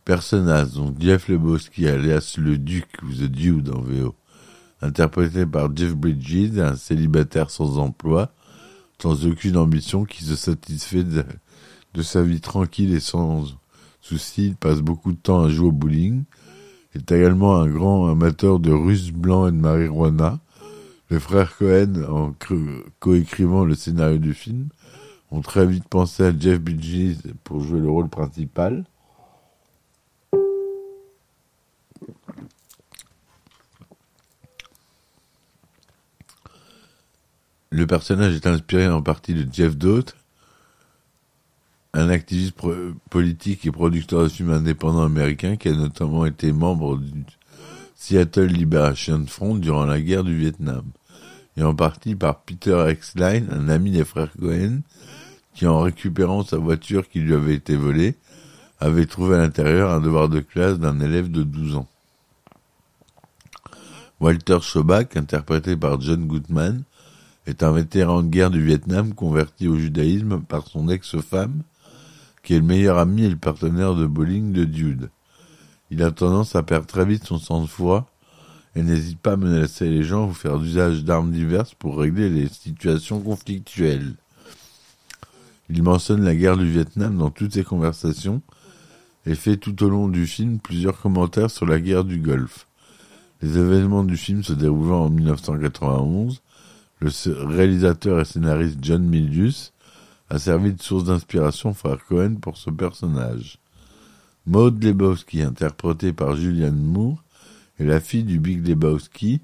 Personnage, 0.05 0.73
donc 0.73 1.01
Jeff 1.01 1.27
Lebowski 1.27 1.87
alias 1.87 2.35
le 2.37 2.57
Duc 2.57 2.87
ou 3.03 3.13
The 3.13 3.23
Dude 3.23 3.69
en 3.69 3.81
VO 3.81 4.15
interprété 4.81 5.45
par 5.45 5.75
Jeff 5.75 5.95
Bridges, 5.95 6.59
un 6.59 6.75
célibataire 6.75 7.49
sans 7.49 7.77
emploi, 7.77 8.31
sans 9.01 9.25
aucune 9.25 9.57
ambition, 9.57 10.05
qui 10.05 10.23
se 10.23 10.35
satisfait 10.35 11.03
de, 11.03 11.23
sa 12.01 12.21
vie 12.21 12.41
tranquille 12.41 12.93
et 12.93 12.99
sans 12.99 13.45
souci. 14.01 14.47
Il 14.47 14.55
passe 14.55 14.81
beaucoup 14.81 15.11
de 15.11 15.17
temps 15.17 15.43
à 15.43 15.49
jouer 15.49 15.67
au 15.67 15.71
bowling. 15.71 16.23
Est 16.97 17.11
également 17.11 17.57
un 17.57 17.67
grand 17.67 18.09
amateur 18.09 18.59
de 18.59 18.71
russes 18.71 19.11
blancs 19.11 19.49
et 19.49 19.51
de 19.51 19.57
marijuana. 19.57 20.39
Les 21.11 21.19
frères 21.19 21.55
Cohen, 21.55 21.93
en 22.09 22.33
coécrivant 22.99 23.65
le 23.65 23.75
scénario 23.75 24.17
du 24.17 24.33
film, 24.33 24.69
ont 25.29 25.41
très 25.41 25.67
vite 25.67 25.87
pensé 25.87 26.23
à 26.23 26.37
Jeff 26.37 26.59
Bridges 26.59 27.17
pour 27.43 27.61
jouer 27.61 27.79
le 27.79 27.89
rôle 27.89 28.09
principal. 28.09 28.83
Le 37.69 37.85
personnage 37.85 38.33
est 38.33 38.47
inspiré 38.47 38.87
en 38.87 39.03
partie 39.03 39.35
de 39.35 39.45
Jeff 39.53 39.77
Dote, 39.77 40.15
un 41.93 42.09
activiste 42.09 42.55
politique 43.09 43.65
et 43.65 43.71
producteur 43.71 44.23
de 44.23 44.29
films 44.29 44.51
indépendants 44.51 45.03
américain 45.03 45.55
qui 45.55 45.69
a 45.69 45.73
notamment 45.73 46.25
été 46.25 46.51
membre 46.51 46.97
du 46.97 47.23
Seattle 47.95 48.45
Liberation 48.45 49.25
Front 49.27 49.55
durant 49.55 49.85
la 49.85 49.99
guerre 49.99 50.23
du 50.23 50.37
Vietnam, 50.37 50.83
et 51.55 51.63
en 51.63 51.73
partie 51.73 52.15
par 52.15 52.41
Peter 52.41 52.85
Exline, 52.87 53.47
un 53.51 53.69
ami 53.69 53.91
des 53.91 54.05
frères 54.05 54.31
Cohen, 54.39 54.81
qui 55.55 55.65
en 55.65 55.81
récupérant 55.81 56.43
sa 56.43 56.57
voiture 56.57 57.09
qui 57.09 57.19
lui 57.19 57.33
avait 57.33 57.55
été 57.55 57.75
volée, 57.75 58.15
avait 58.79 59.07
trouvé 59.07 59.35
à 59.35 59.39
l'intérieur 59.39 59.91
un 59.91 59.99
devoir 59.99 60.29
de 60.29 60.39
classe 60.39 60.77
d'un 60.77 60.99
élève 60.99 61.31
de 61.31 61.41
12 61.41 61.77
ans. 61.77 61.87
Walter 64.19 64.59
Schobach, 64.61 65.15
interprété 65.15 65.75
par 65.75 65.99
John 65.99 66.27
Goodman, 66.27 66.83
est 67.47 67.63
un 67.63 67.71
vétéran 67.71 68.21
de 68.21 68.29
guerre 68.29 68.51
du 68.51 68.63
Vietnam 68.63 69.13
converti 69.13 69.67
au 69.67 69.77
judaïsme 69.77 70.41
par 70.41 70.67
son 70.67 70.89
ex-femme, 70.89 71.63
qui 72.47 72.53
est 72.53 72.59
le 72.59 72.65
meilleur 72.65 72.97
ami 72.97 73.23
et 73.25 73.29
le 73.29 73.35
partenaire 73.35 73.93
de 73.93 74.05
bowling 74.05 74.53
de 74.53 74.63
Dude. 74.63 75.09
Il 75.91 76.01
a 76.01 76.11
tendance 76.11 76.55
à 76.55 76.63
perdre 76.63 76.85
très 76.85 77.03
vite 77.03 77.25
son 77.25 77.39
sang-froid 77.39 78.09
et 78.73 78.83
n'hésite 78.83 79.19
pas 79.19 79.33
à 79.33 79.35
menacer 79.35 79.89
les 79.89 80.03
gens 80.03 80.29
ou 80.29 80.33
faire 80.33 80.57
d'usage 80.57 81.03
d'armes 81.03 81.33
diverses 81.33 81.73
pour 81.73 81.97
régler 81.97 82.29
les 82.29 82.47
situations 82.47 83.19
conflictuelles. 83.19 84.13
Il 85.69 85.83
mentionne 85.83 86.23
la 86.23 86.37
guerre 86.37 86.55
du 86.55 86.71
Vietnam 86.71 87.17
dans 87.17 87.31
toutes 87.31 87.51
ses 87.51 87.65
conversations 87.65 88.41
et 89.25 89.35
fait 89.35 89.57
tout 89.57 89.83
au 89.83 89.89
long 89.89 90.07
du 90.07 90.25
film 90.25 90.59
plusieurs 90.59 91.01
commentaires 91.01 91.51
sur 91.51 91.65
la 91.65 91.81
guerre 91.81 92.05
du 92.05 92.19
Golfe. 92.19 92.65
Les 93.41 93.57
événements 93.57 94.05
du 94.05 94.15
film 94.15 94.41
se 94.41 94.53
déroulant 94.53 95.03
en 95.03 95.09
1991, 95.09 96.41
le 97.01 97.09
réalisateur 97.45 98.21
et 98.21 98.25
scénariste 98.25 98.77
John 98.81 99.03
Milius 99.03 99.73
a 100.29 100.39
servi 100.39 100.73
de 100.73 100.81
source 100.81 101.05
d'inspiration 101.05 101.73
frère 101.73 102.03
Cohen 102.07 102.35
pour 102.41 102.57
ce 102.57 102.69
personnage. 102.69 103.59
Maud 104.45 104.83
Lebowski, 104.83 105.41
interprétée 105.41 106.13
par 106.13 106.35
Julianne 106.35 106.81
Moore, 106.81 107.23
est 107.79 107.85
la 107.85 107.99
fille 107.99 108.23
du 108.23 108.39
Big 108.39 108.65
Lebowski 108.65 109.41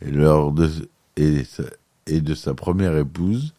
et, 0.00 0.10
de, 0.10 2.20
de 2.20 2.34
sa 2.34 2.54
première 2.54 2.96
épouse. 2.96 3.54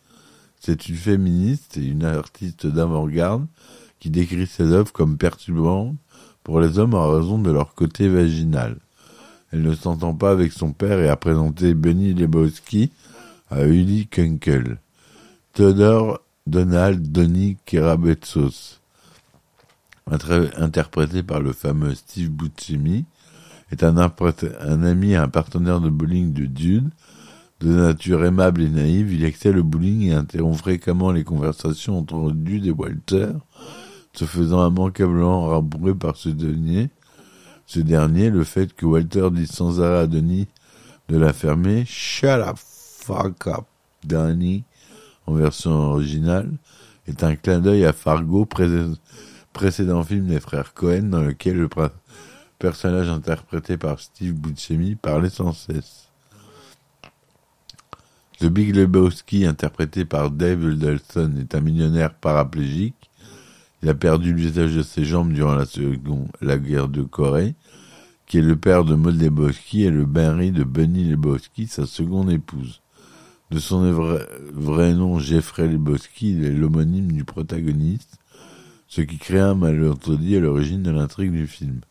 C'est 0.59 0.89
une 0.89 0.95
féministe 0.95 1.77
et 1.77 1.85
une 1.85 2.03
artiste 2.03 2.67
d'avant-garde 2.67 3.45
qui 3.99 4.09
décrit 4.09 4.47
ses 4.47 4.71
œuvres 4.71 4.91
comme 4.91 5.17
perturbantes 5.17 5.95
pour 6.43 6.59
les 6.59 6.79
hommes 6.79 6.93
en 6.93 7.09
raison 7.09 7.39
de 7.39 7.51
leur 7.51 7.75
côté 7.75 8.09
vaginal. 8.09 8.77
Elle 9.51 9.63
ne 9.63 9.73
s'entend 9.73 10.13
pas 10.13 10.31
avec 10.31 10.51
son 10.51 10.73
père 10.73 10.99
et 10.99 11.09
a 11.09 11.15
présenté 11.15 11.73
Benny 11.73 12.13
Lebowski 12.13 12.91
à 13.49 13.65
Uli 13.65 14.07
Kunkel. 14.07 14.79
Theodore 15.53 16.21
Donald 16.49 17.11
Donny 17.11 17.57
Kerabetsos, 17.63 18.79
interprété 20.07 21.21
par 21.21 21.41
le 21.41 21.53
fameux 21.53 21.93
Steve 21.93 22.31
Buscemi, 22.31 23.05
est 23.71 23.83
un, 23.83 23.95
ami 23.97 25.11
et 25.11 25.15
un 25.15 25.27
partenaire 25.27 25.79
de 25.79 25.89
bowling 25.89 26.33
de 26.33 26.45
Dude. 26.45 26.89
De 27.59 27.71
nature 27.71 28.25
aimable 28.25 28.63
et 28.63 28.69
naïve, 28.69 29.13
il 29.13 29.25
excelle 29.25 29.55
le 29.55 29.63
bowling 29.63 30.09
et 30.09 30.13
interrompt 30.13 30.57
fréquemment 30.57 31.11
les 31.11 31.23
conversations 31.23 31.99
entre 31.99 32.31
Dude 32.31 32.65
et 32.65 32.71
Walter, 32.71 33.27
se 34.13 34.25
faisant 34.25 34.67
immanquablement 34.67 35.49
rabrouer 35.49 35.93
par 35.93 36.17
ce 36.17 36.29
dernier. 36.29 36.89
Ce 37.67 37.79
dernier, 37.79 38.31
le 38.31 38.43
fait 38.43 38.73
que 38.73 38.87
Walter 38.87 39.29
dit 39.31 39.45
sans 39.45 39.81
arrêt 39.81 39.99
à 39.99 40.07
Denis 40.07 40.47
de 41.09 41.17
la 41.17 41.31
fermer, 41.31 41.85
Shut 41.85 42.25
up, 42.25 42.57
fuck 42.57 43.45
up, 43.45 43.65
Danny, 44.03 44.63
en 45.29 45.33
version 45.33 45.71
originale, 45.71 46.51
est 47.07 47.23
un 47.23 47.35
clin 47.35 47.59
d'œil 47.59 47.85
à 47.85 47.93
Fargo, 47.93 48.47
précédent 49.53 50.03
film 50.03 50.27
des 50.27 50.39
frères 50.39 50.73
Cohen, 50.73 51.03
dans 51.03 51.21
lequel 51.21 51.57
le 51.57 51.69
personnage 52.57 53.09
interprété 53.09 53.77
par 53.77 53.99
Steve 53.99 54.33
Buscemi 54.33 54.95
parlait 54.95 55.29
sans 55.29 55.53
cesse. 55.53 56.09
The 58.39 58.45
Big 58.45 58.75
Lebowski, 58.75 59.45
interprété 59.45 60.05
par 60.05 60.31
Dave 60.31 60.63
Huddleston, 60.63 61.33
est 61.39 61.55
un 61.55 61.61
millionnaire 61.61 62.13
paraplégique. 62.13 63.09
Il 63.83 63.89
a 63.89 63.93
perdu 63.93 64.33
l'usage 64.33 64.75
de 64.75 64.81
ses 64.81 65.05
jambes 65.05 65.33
durant 65.33 65.55
la 65.55 65.65
seconde, 65.65 66.29
guerre 66.41 66.87
de 66.87 67.01
Corée, 67.03 67.55
qui 68.27 68.37
est 68.37 68.41
le 68.41 68.55
père 68.55 68.85
de 68.85 68.95
Maud 68.95 69.19
Lebowski 69.19 69.83
et 69.83 69.89
le 69.89 70.05
mari 70.05 70.51
de 70.51 70.63
Bunny 70.63 71.03
Lebowski, 71.03 71.67
sa 71.67 71.85
seconde 71.85 72.31
épouse. 72.31 72.81
De 73.51 73.57
son 73.57 73.91
vrai, 74.53 74.93
nom 74.93 75.17
Jeffrey 75.17 75.67
Lebowski, 75.67 76.33
il 76.33 76.45
est 76.45 76.53
l'homonyme 76.53 77.11
du 77.11 77.23
protagoniste, 77.23 78.19
ce 78.87 79.01
qui 79.01 79.17
crée 79.17 79.39
un 79.39 79.55
malentendu 79.55 80.37
à 80.37 80.39
l'origine 80.39 80.83
de 80.83 80.91
l'intrigue 80.91 81.31
du 81.31 81.47
film. 81.47 81.81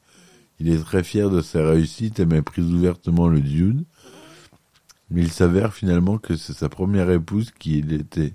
Il 0.60 0.68
est 0.68 0.78
très 0.78 1.02
fier 1.02 1.30
de 1.30 1.40
sa 1.40 1.68
réussite 1.68 2.20
et 2.20 2.26
méprise 2.26 2.72
ouvertement 2.72 3.26
le 3.26 3.40
dude, 3.40 3.84
mais 5.10 5.22
il 5.22 5.32
s'avère 5.32 5.74
finalement 5.74 6.18
que 6.18 6.36
c'est 6.36 6.52
sa 6.52 6.68
première 6.68 7.10
épouse 7.10 7.50
qui 7.58 7.78
était, 7.78 8.34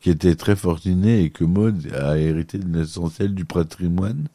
qui 0.00 0.10
était 0.10 0.34
très 0.34 0.56
fortunée 0.56 1.22
et 1.22 1.30
que 1.30 1.44
Maud 1.44 1.90
a 1.94 2.18
hérité 2.18 2.58
de 2.58 2.78
l'essentiel 2.78 3.34
du 3.34 3.46
patrimoine, 3.46 4.28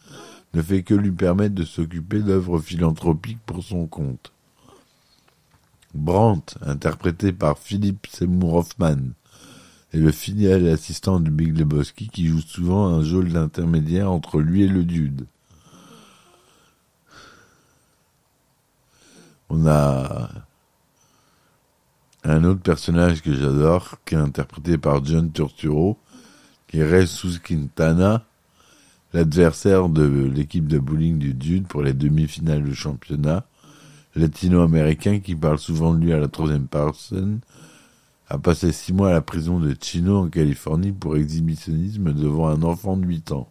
ne 0.56 0.64
fait 0.64 0.82
que 0.82 0.96
lui 0.96 1.12
permettre 1.12 1.54
de 1.54 1.64
s'occuper 1.64 2.22
d'œuvres 2.22 2.58
philanthropiques 2.58 3.44
pour 3.46 3.64
son 3.64 3.86
compte. 3.86 4.32
Brandt, 5.96 6.58
interprété 6.62 7.32
par 7.32 7.58
Philip 7.58 8.06
Seymour 8.08 8.56
Hoffman, 8.56 9.14
est 9.94 9.98
le 9.98 10.12
fidèle 10.12 10.68
assistant 10.68 11.20
du 11.20 11.32
Big 11.32 11.58
Lebowski 11.58 12.10
qui 12.10 12.28
joue 12.28 12.42
souvent 12.42 12.88
un 12.88 13.04
jeu 13.04 13.24
d'intermédiaire 13.24 14.12
entre 14.12 14.40
lui 14.40 14.64
et 14.64 14.68
le 14.68 14.84
dude. 14.84 15.26
On 19.50 19.66
a 19.68 20.30
un 22.24 22.44
autre 22.44 22.62
personnage 22.62 23.22
que 23.22 23.34
j'adore, 23.34 23.98
qui 24.06 24.16
est 24.16 24.20
interprété 24.20 24.78
par 24.78 25.06
John 25.06 25.32
Turturro, 25.32 25.98
qui 26.68 26.80
est 26.80 26.90
Jesus 26.90 27.40
Quintana, 27.40 28.26
l'adversaire 29.14 29.88
de 29.88 30.04
l'équipe 30.04 30.68
de 30.68 30.80
bowling 30.80 31.20
du 31.20 31.34
Dude 31.34 31.68
pour 31.68 31.84
les 31.84 31.94
demi-finales 31.94 32.64
du 32.64 32.76
championnat, 32.76 33.46
latino-américain 34.16 35.20
qui 35.20 35.36
parle 35.36 35.60
souvent 35.60 35.94
de 35.94 36.00
lui 36.04 36.14
à 36.14 36.18
la 36.18 36.28
troisième 36.28 36.68
personne, 36.68 37.42
a 38.28 38.38
passé 38.38 38.72
six 38.72 38.94
mois 38.94 39.10
à 39.10 39.14
la 39.14 39.22
prison 39.22 39.60
de 39.60 39.76
Chino 39.80 40.18
en 40.18 40.30
Californie 40.30 40.92
pour 40.92 41.16
exhibitionnisme 41.16 42.14
devant 42.14 42.48
un 42.48 42.64
enfant 42.64 42.98
de 42.98 43.06
huit 43.06 43.32
ans. 43.32 43.50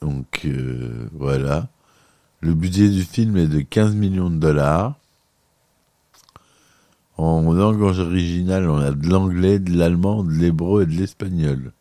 Donc 0.00 0.42
euh, 0.44 1.08
voilà. 1.12 1.68
Le 2.40 2.54
budget 2.54 2.88
du 2.88 3.04
film 3.04 3.36
est 3.36 3.46
de 3.46 3.60
15 3.60 3.94
millions 3.94 4.30
de 4.30 4.36
dollars. 4.36 4.98
En 7.16 7.52
langue 7.52 7.82
originale, 7.82 8.68
on 8.68 8.78
a 8.78 8.90
de 8.90 9.08
l'anglais, 9.08 9.60
de 9.60 9.76
l'allemand, 9.76 10.24
de 10.24 10.32
l'hébreu 10.32 10.82
et 10.82 10.86
de 10.86 10.92
l'espagnol. 10.92 11.72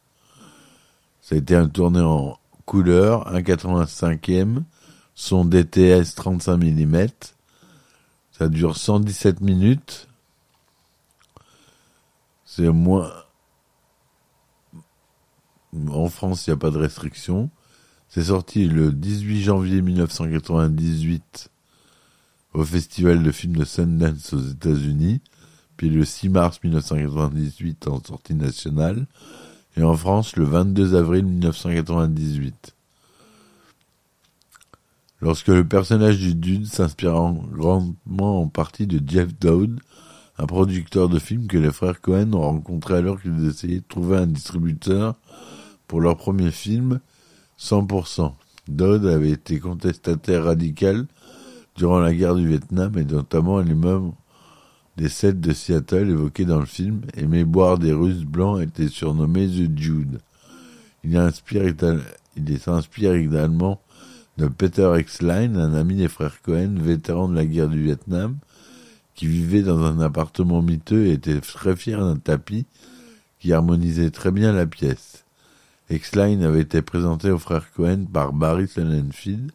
Ça 1.31 1.35
a 1.35 1.39
été 1.39 1.55
un 1.55 1.69
tourné 1.69 2.01
en 2.01 2.37
couleur, 2.65 3.33
1,85e, 3.33 4.63
son 5.15 5.45
DTS 5.45 6.13
35 6.13 6.57
mm. 6.57 7.07
Ça 8.33 8.49
dure 8.49 8.75
117 8.75 9.39
minutes. 9.39 10.09
C'est 12.43 12.67
moins... 12.67 13.09
En 15.87 16.09
France, 16.09 16.47
il 16.47 16.49
n'y 16.49 16.55
a 16.55 16.57
pas 16.57 16.69
de 16.69 16.79
restriction. 16.79 17.49
C'est 18.09 18.25
sorti 18.25 18.67
le 18.67 18.91
18 18.91 19.41
janvier 19.41 19.81
1998 19.81 21.49
au 22.53 22.65
Festival 22.65 23.23
de 23.23 23.31
films 23.31 23.55
de 23.55 23.63
Sundance 23.63 24.33
aux 24.33 24.41
États-Unis, 24.41 25.21
puis 25.77 25.89
le 25.89 26.03
6 26.03 26.27
mars 26.27 26.59
1998 26.61 27.87
en 27.87 28.03
sortie 28.03 28.35
nationale, 28.35 29.07
et 29.77 29.83
en 29.83 29.95
France 29.95 30.35
le 30.35 30.45
22 30.45 30.95
avril 30.95 31.25
1998. 31.25 32.75
Lorsque 35.21 35.49
le 35.49 35.67
personnage 35.67 36.17
du 36.17 36.33
Dude 36.33 36.65
s'inspire 36.65 37.13
grandement 37.51 38.41
en 38.41 38.47
partie 38.47 38.87
de 38.87 38.99
Jeff 39.07 39.37
Dowd, 39.39 39.79
un 40.37 40.45
producteur 40.47 41.09
de 41.09 41.19
films 41.19 41.47
que 41.47 41.59
les 41.59 41.71
frères 41.71 42.01
Cohen 42.01 42.33
ont 42.33 42.41
rencontré 42.41 42.95
alors 42.95 43.21
qu'ils 43.21 43.47
essayaient 43.47 43.81
de 43.81 43.87
trouver 43.87 44.17
un 44.17 44.27
distributeur 44.27 45.15
pour 45.87 46.01
leur 46.01 46.17
premier 46.17 46.49
film, 46.49 46.99
100%. 47.59 48.33
Dodd 48.67 49.05
avait 49.05 49.31
été 49.31 49.59
contestataire 49.59 50.45
radical 50.45 51.05
durant 51.75 51.99
la 51.99 52.13
guerre 52.13 52.35
du 52.35 52.47
Vietnam 52.47 52.97
et 52.97 53.05
notamment 53.05 53.57
à 53.57 53.63
l'immeuble 53.63 54.11
des 55.01 55.09
sept 55.09 55.41
de 55.41 55.51
Seattle 55.51 56.11
évoqué 56.11 56.45
dans 56.45 56.59
le 56.59 56.67
film, 56.67 57.01
aimé 57.17 57.43
boire 57.43 57.79
des 57.79 57.91
Russes 57.91 58.23
blancs 58.23 58.61
était 58.61 58.87
surnommé 58.87 59.47
The 59.47 59.75
Jude. 59.75 60.19
Il, 61.03 61.17
inspire, 61.17 61.63
il 62.35 62.59
s'inspire 62.59 63.15
également 63.15 63.81
de 64.37 64.45
Peter 64.45 64.93
Exline, 64.95 65.57
un 65.57 65.73
ami 65.73 65.95
des 65.95 66.07
frères 66.07 66.39
Cohen, 66.43 66.75
vétéran 66.77 67.29
de 67.29 67.35
la 67.35 67.47
guerre 67.47 67.69
du 67.69 67.81
Vietnam, 67.81 68.37
qui 69.15 69.25
vivait 69.25 69.63
dans 69.63 69.83
un 69.83 69.99
appartement 70.01 70.61
miteux 70.61 71.07
et 71.07 71.13
était 71.13 71.41
très 71.41 71.75
fier 71.75 71.99
d'un 71.99 72.17
tapis 72.17 72.67
qui 73.39 73.53
harmonisait 73.53 74.11
très 74.11 74.29
bien 74.29 74.53
la 74.53 74.67
pièce. 74.67 75.25
X-Line 75.89 76.43
avait 76.43 76.61
été 76.61 76.83
présenté 76.83 77.31
aux 77.31 77.39
frères 77.39 77.71
Cohen 77.73 78.05
par 78.05 78.33
Barry 78.33 78.67
Sonnenfeld, 78.67 79.51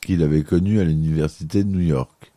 qu'il 0.00 0.24
avait 0.24 0.42
connu 0.42 0.80
à 0.80 0.84
l'université 0.84 1.62
de 1.62 1.68
New 1.68 1.86
York. 1.86 2.32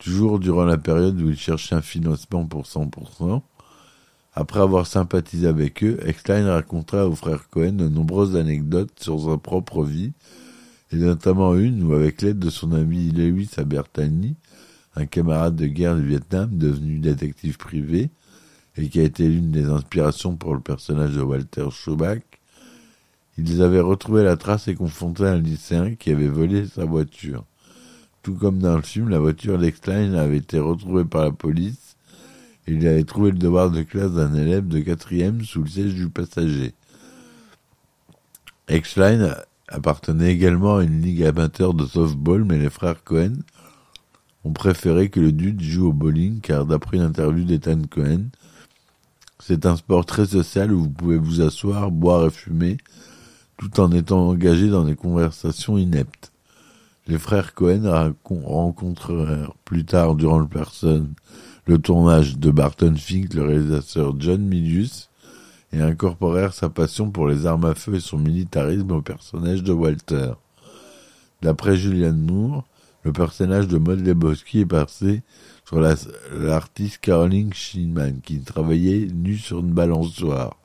Toujours 0.00 0.38
durant 0.38 0.64
la 0.64 0.78
période 0.78 1.20
où 1.20 1.28
il 1.28 1.36
cherchait 1.36 1.74
un 1.74 1.82
financement 1.82 2.46
pour 2.46 2.64
100%, 2.64 3.42
après 4.32 4.60
avoir 4.60 4.86
sympathisé 4.86 5.46
avec 5.46 5.84
eux, 5.84 6.00
X-Line 6.06 6.46
racontera 6.46 7.06
aux 7.06 7.14
frères 7.14 7.50
Cohen 7.50 7.72
de 7.72 7.88
nombreuses 7.88 8.34
anecdotes 8.34 8.98
sur 8.98 9.20
sa 9.20 9.36
propre 9.36 9.84
vie, 9.84 10.12
et 10.90 10.96
notamment 10.96 11.54
une 11.54 11.82
où, 11.82 11.92
avec 11.92 12.22
l'aide 12.22 12.38
de 12.38 12.48
son 12.48 12.72
ami 12.72 13.10
Lewis 13.10 13.50
Abertani, 13.58 14.36
un 14.96 15.04
camarade 15.04 15.56
de 15.56 15.66
guerre 15.66 15.96
du 15.96 16.06
Vietnam 16.06 16.56
devenu 16.56 16.98
détective 16.98 17.58
privé, 17.58 18.08
et 18.78 18.88
qui 18.88 19.00
a 19.00 19.04
été 19.04 19.28
l'une 19.28 19.50
des 19.50 19.66
inspirations 19.66 20.34
pour 20.34 20.54
le 20.54 20.60
personnage 20.60 21.14
de 21.14 21.20
Walter 21.20 21.68
Schobach, 21.70 22.22
ils 23.36 23.60
avaient 23.60 23.80
retrouvé 23.80 24.24
la 24.24 24.38
trace 24.38 24.66
et 24.68 24.74
confronté 24.74 25.24
un 25.24 25.38
lycéen 25.38 25.94
qui 25.94 26.10
avait 26.10 26.28
volé 26.28 26.66
sa 26.66 26.86
voiture. 26.86 27.44
Tout 28.22 28.34
comme 28.34 28.58
dans 28.58 28.76
le 28.76 28.82
film, 28.82 29.08
la 29.08 29.18
voiture 29.18 29.58
d'Exline 29.58 30.14
avait 30.14 30.38
été 30.38 30.58
retrouvée 30.58 31.04
par 31.04 31.24
la 31.24 31.30
police 31.30 31.96
et 32.66 32.72
il 32.72 32.86
avait 32.86 33.04
trouvé 33.04 33.30
le 33.30 33.38
devoir 33.38 33.70
de 33.70 33.82
classe 33.82 34.12
d'un 34.12 34.34
élève 34.34 34.68
de 34.68 34.80
quatrième 34.80 35.42
sous 35.42 35.62
le 35.62 35.68
siège 35.68 35.94
du 35.94 36.08
passager. 36.08 36.74
Exline 38.68 39.34
appartenait 39.68 40.32
également 40.32 40.76
à 40.76 40.84
une 40.84 41.00
ligue 41.00 41.24
amateur 41.24 41.72
de 41.72 41.86
softball, 41.86 42.44
mais 42.44 42.58
les 42.58 42.70
frères 42.70 43.02
Cohen 43.02 43.36
ont 44.44 44.52
préféré 44.52 45.08
que 45.08 45.20
le 45.20 45.32
dude 45.32 45.62
joue 45.62 45.88
au 45.88 45.92
bowling 45.92 46.40
car 46.40 46.66
d'après 46.66 46.98
une 46.98 47.04
interview 47.04 47.44
d'Ethan 47.44 47.82
Cohen, 47.90 48.26
c'est 49.38 49.64
un 49.64 49.76
sport 49.76 50.04
très 50.04 50.26
social 50.26 50.72
où 50.72 50.82
vous 50.82 50.90
pouvez 50.90 51.16
vous 51.16 51.40
asseoir, 51.40 51.90
boire 51.90 52.26
et 52.26 52.30
fumer, 52.30 52.76
tout 53.56 53.80
en 53.80 53.90
étant 53.92 54.28
engagé 54.28 54.68
dans 54.68 54.84
des 54.84 54.96
conversations 54.96 55.78
ineptes. 55.78 56.32
Les 57.06 57.18
frères 57.18 57.54
Cohen 57.54 58.14
rencontrèrent 58.28 59.52
plus 59.64 59.84
tard 59.84 60.14
durant 60.14 60.38
le 61.66 61.78
tournage 61.78 62.38
de 62.38 62.50
Barton 62.50 62.94
Fink, 62.96 63.34
le 63.34 63.42
réalisateur 63.42 64.14
John 64.18 64.42
Milius, 64.42 65.10
et 65.72 65.80
incorporèrent 65.80 66.52
sa 66.52 66.68
passion 66.68 67.10
pour 67.10 67.28
les 67.28 67.46
armes 67.46 67.64
à 67.64 67.74
feu 67.74 67.94
et 67.94 68.00
son 68.00 68.18
militarisme 68.18 68.90
au 68.92 69.02
personnage 69.02 69.62
de 69.62 69.72
Walter. 69.72 70.32
D'après 71.42 71.76
Julian 71.76 72.12
Moore, 72.12 72.64
le 73.02 73.12
personnage 73.12 73.66
de 73.66 73.78
Maud 73.78 74.06
Lebowski 74.06 74.60
est 74.60 74.66
passé 74.66 75.22
sur 75.64 75.80
l'artiste 75.80 76.98
Caroline 77.00 77.54
Schneemann, 77.54 78.20
qui 78.20 78.40
travaillait 78.40 79.06
nu 79.06 79.36
sur 79.36 79.60
une 79.60 79.72
balançoire, 79.72 80.56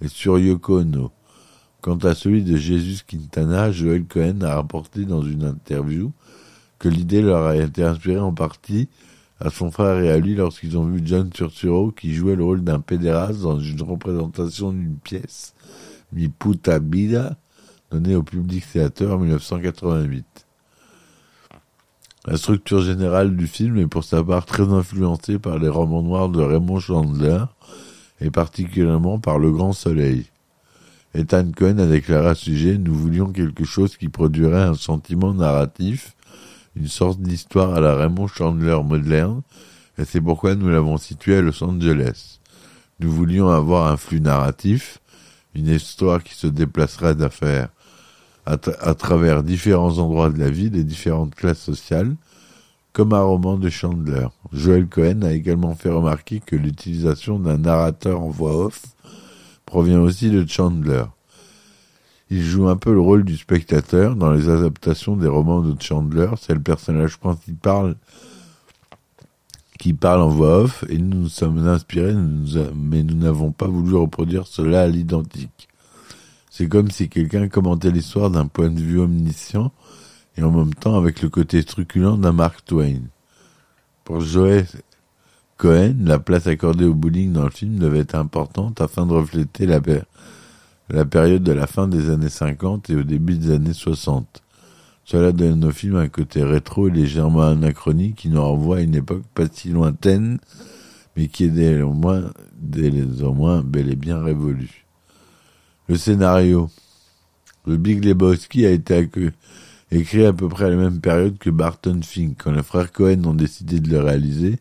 et 0.00 0.08
sur 0.08 0.38
Yoko 0.38 0.80
Ono. 0.80 1.10
Quant 1.86 1.98
à 1.98 2.16
celui 2.16 2.42
de 2.42 2.56
Jesus 2.56 3.04
Quintana, 3.06 3.70
Joel 3.70 4.06
Cohen 4.06 4.40
a 4.40 4.56
rapporté 4.56 5.04
dans 5.04 5.22
une 5.22 5.44
interview 5.44 6.10
que 6.80 6.88
l'idée 6.88 7.22
leur 7.22 7.46
a 7.46 7.56
été 7.56 7.84
inspirée 7.84 8.18
en 8.18 8.32
partie 8.32 8.88
à 9.38 9.50
son 9.50 9.70
frère 9.70 10.00
et 10.00 10.10
à 10.10 10.18
lui 10.18 10.34
lorsqu'ils 10.34 10.76
ont 10.76 10.84
vu 10.84 11.00
John 11.04 11.30
Turturro 11.30 11.92
qui 11.92 12.12
jouait 12.12 12.34
le 12.34 12.42
rôle 12.42 12.64
d'un 12.64 12.80
pédéraste 12.80 13.40
dans 13.40 13.60
une 13.60 13.80
représentation 13.82 14.72
d'une 14.72 14.96
pièce, 14.96 15.54
Mi 16.12 16.26
Puta 16.26 16.80
Vida, 16.80 17.36
donnée 17.92 18.16
au 18.16 18.24
public 18.24 18.64
théâtre 18.72 19.06
en 19.06 19.18
1988. 19.18 20.26
La 22.26 22.36
structure 22.36 22.82
générale 22.82 23.36
du 23.36 23.46
film 23.46 23.78
est 23.78 23.86
pour 23.86 24.02
sa 24.02 24.24
part 24.24 24.44
très 24.44 24.68
influencée 24.72 25.38
par 25.38 25.60
les 25.60 25.68
romans 25.68 26.02
noirs 26.02 26.30
de 26.30 26.42
Raymond 26.42 26.80
Chandler, 26.80 27.44
et 28.20 28.32
particulièrement 28.32 29.20
par 29.20 29.38
Le 29.38 29.52
Grand 29.52 29.72
Soleil. 29.72 30.26
Ethan 31.16 31.50
Cohen 31.56 31.78
a 31.78 31.86
déclaré 31.86 32.28
à 32.28 32.34
ce 32.34 32.44
sujet 32.44 32.76
Nous 32.76 32.94
voulions 32.94 33.32
quelque 33.32 33.64
chose 33.64 33.96
qui 33.96 34.10
produirait 34.10 34.64
un 34.64 34.74
sentiment 34.74 35.32
narratif, 35.32 36.14
une 36.74 36.88
sorte 36.88 37.20
d'histoire 37.20 37.74
à 37.74 37.80
la 37.80 37.94
Raymond 37.94 38.26
Chandler 38.26 38.78
moderne, 38.84 39.40
et 39.96 40.04
c'est 40.04 40.20
pourquoi 40.20 40.54
nous 40.54 40.68
l'avons 40.68 40.98
situé 40.98 41.36
à 41.36 41.40
Los 41.40 41.64
Angeles. 41.64 42.40
Nous 43.00 43.10
voulions 43.10 43.48
avoir 43.48 43.90
un 43.90 43.96
flux 43.96 44.20
narratif, 44.20 44.98
une 45.54 45.68
histoire 45.68 46.22
qui 46.22 46.34
se 46.34 46.46
déplacerait 46.46 47.14
d'affaires 47.14 47.70
à, 48.44 48.58
travers 48.58 49.42
différents 49.42 49.98
endroits 49.98 50.28
de 50.28 50.38
la 50.38 50.50
ville 50.50 50.76
et 50.76 50.84
différentes 50.84 51.34
classes 51.34 51.62
sociales, 51.62 52.14
comme 52.92 53.14
un 53.14 53.22
roman 53.22 53.56
de 53.56 53.70
Chandler. 53.70 54.28
Joel 54.52 54.86
Cohen 54.86 55.22
a 55.22 55.32
également 55.32 55.74
fait 55.74 55.88
remarquer 55.88 56.40
que 56.44 56.56
l'utilisation 56.56 57.38
d'un 57.38 57.58
narrateur 57.58 58.20
en 58.20 58.28
voix 58.28 58.66
off 58.66 58.82
provient 59.66 60.00
aussi 60.00 60.30
de 60.30 60.46
Chandler. 60.48 61.04
Il 62.30 62.42
joue 62.42 62.68
un 62.68 62.76
peu 62.76 62.92
le 62.92 63.00
rôle 63.00 63.24
du 63.24 63.36
spectateur 63.36 64.16
dans 64.16 64.32
les 64.32 64.48
adaptations 64.48 65.16
des 65.16 65.28
romans 65.28 65.60
de 65.60 65.80
Chandler. 65.80 66.30
C'est 66.40 66.54
le 66.54 66.62
personnage 66.62 67.18
principal 67.18 67.96
qui 69.78 69.92
parle 69.92 70.22
en 70.22 70.28
voix 70.28 70.62
off 70.62 70.84
et 70.88 70.98
nous 70.98 71.22
nous 71.22 71.28
sommes 71.28 71.68
inspirés, 71.68 72.14
mais 72.74 73.02
nous 73.02 73.14
n'avons 73.14 73.52
pas 73.52 73.66
voulu 73.66 73.94
reproduire 73.94 74.46
cela 74.46 74.82
à 74.82 74.86
l'identique. 74.86 75.68
C'est 76.50 76.68
comme 76.68 76.90
si 76.90 77.08
quelqu'un 77.08 77.48
commentait 77.48 77.90
l'histoire 77.90 78.30
d'un 78.30 78.46
point 78.46 78.70
de 78.70 78.80
vue 78.80 78.98
omniscient 78.98 79.72
et 80.36 80.42
en 80.42 80.50
même 80.50 80.74
temps 80.74 80.96
avec 80.96 81.22
le 81.22 81.28
côté 81.28 81.62
truculent 81.62 82.18
d'un 82.18 82.32
Mark 82.32 82.64
Twain. 82.64 83.02
Pour 84.04 84.20
Joël 84.20 84.66
Cohen, 85.56 85.96
la 86.04 86.18
place 86.18 86.46
accordée 86.46 86.84
au 86.84 86.94
bowling 86.94 87.32
dans 87.32 87.44
le 87.44 87.50
film 87.50 87.78
devait 87.78 88.00
être 88.00 88.14
importante 88.14 88.80
afin 88.82 89.06
de 89.06 89.12
refléter 89.12 89.64
la, 89.64 89.80
période 91.06 91.42
de 91.42 91.52
la 91.52 91.66
fin 91.66 91.88
des 91.88 92.10
années 92.10 92.28
50 92.28 92.90
et 92.90 92.96
au 92.96 93.02
début 93.02 93.38
des 93.38 93.52
années 93.52 93.72
60. 93.72 94.42
Cela 95.04 95.32
donne 95.32 95.64
au 95.64 95.70
film 95.70 95.96
un 95.96 96.08
côté 96.08 96.42
rétro 96.42 96.88
et 96.88 96.90
légèrement 96.90 97.42
anachronique 97.42 98.16
qui 98.16 98.28
nous 98.28 98.42
renvoie 98.42 98.78
à 98.78 98.80
une 98.80 98.96
époque 98.96 99.22
pas 99.34 99.46
si 99.50 99.70
lointaine, 99.70 100.38
mais 101.16 101.28
qui 101.28 101.44
est 101.44 101.48
dès 101.48 101.80
au 101.80 101.94
bel 101.94 103.90
et 103.90 103.96
bien 103.96 104.22
révolue. 104.22 104.84
Le 105.88 105.96
scénario. 105.96 106.68
Le 107.66 107.76
Big 107.78 108.04
Lebowski 108.04 108.66
a 108.66 108.70
été 108.70 109.08
écrit 109.90 110.26
à 110.26 110.32
peu 110.32 110.48
près 110.48 110.66
à 110.66 110.70
la 110.70 110.76
même 110.76 111.00
période 111.00 111.38
que 111.38 111.50
Barton 111.50 112.00
Fink. 112.02 112.36
Quand 112.42 112.52
les 112.52 112.62
frères 112.62 112.92
Cohen 112.92 113.24
ont 113.24 113.34
décidé 113.34 113.80
de 113.80 113.88
le 113.88 114.00
réaliser, 114.00 114.58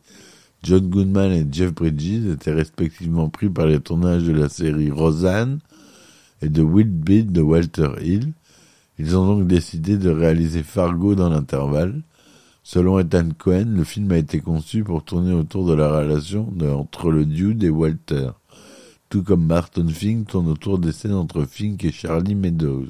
John 0.66 0.90
Goodman 0.90 1.32
et 1.32 1.46
Jeff 1.52 1.76
Bridges 1.76 2.26
étaient 2.26 2.52
respectivement 2.52 3.30
pris 3.30 3.50
par 3.50 3.68
les 3.68 3.80
tournages 3.80 4.24
de 4.24 4.32
la 4.32 4.50
série 4.50 4.90
Roseanne, 4.90 5.60
et 6.42 6.50
de 6.50 6.64
Wild 6.64 6.92
Beat 6.92 7.32
de 7.32 7.42
Walter 7.42 7.90
Hill. 8.02 8.34
Ils 8.98 9.16
ont 9.16 9.28
donc 9.28 9.46
décidé 9.46 9.96
de 9.96 10.10
réaliser 10.10 10.64
Fargo 10.64 11.14
dans 11.14 11.30
l'intervalle. 11.30 12.02
Selon 12.64 12.98
Ethan 12.98 13.30
Cohen, 13.38 13.76
le 13.76 13.84
film 13.84 14.12
a 14.12 14.18
été 14.18 14.40
conçu 14.40 14.84
pour 14.84 15.04
tourner 15.04 15.34
autour 15.34 15.68
de 15.68 15.74
la 15.76 16.00
relation 16.00 16.52
entre 16.76 17.12
le 17.12 17.26
dude 17.26 17.64
et 17.64 17.70
Walter, 17.70 18.30
tout 19.10 19.22
comme 19.22 19.46
Martin 19.46 19.88
Fink 19.88 20.30
tourne 20.30 20.48
autour 20.48 20.80
des 20.80 20.94
scènes 20.94 21.14
entre 21.14 21.46
Fink 21.46 21.86
et 21.86 21.92
Charlie 21.92 22.34
Meadows. 22.34 22.88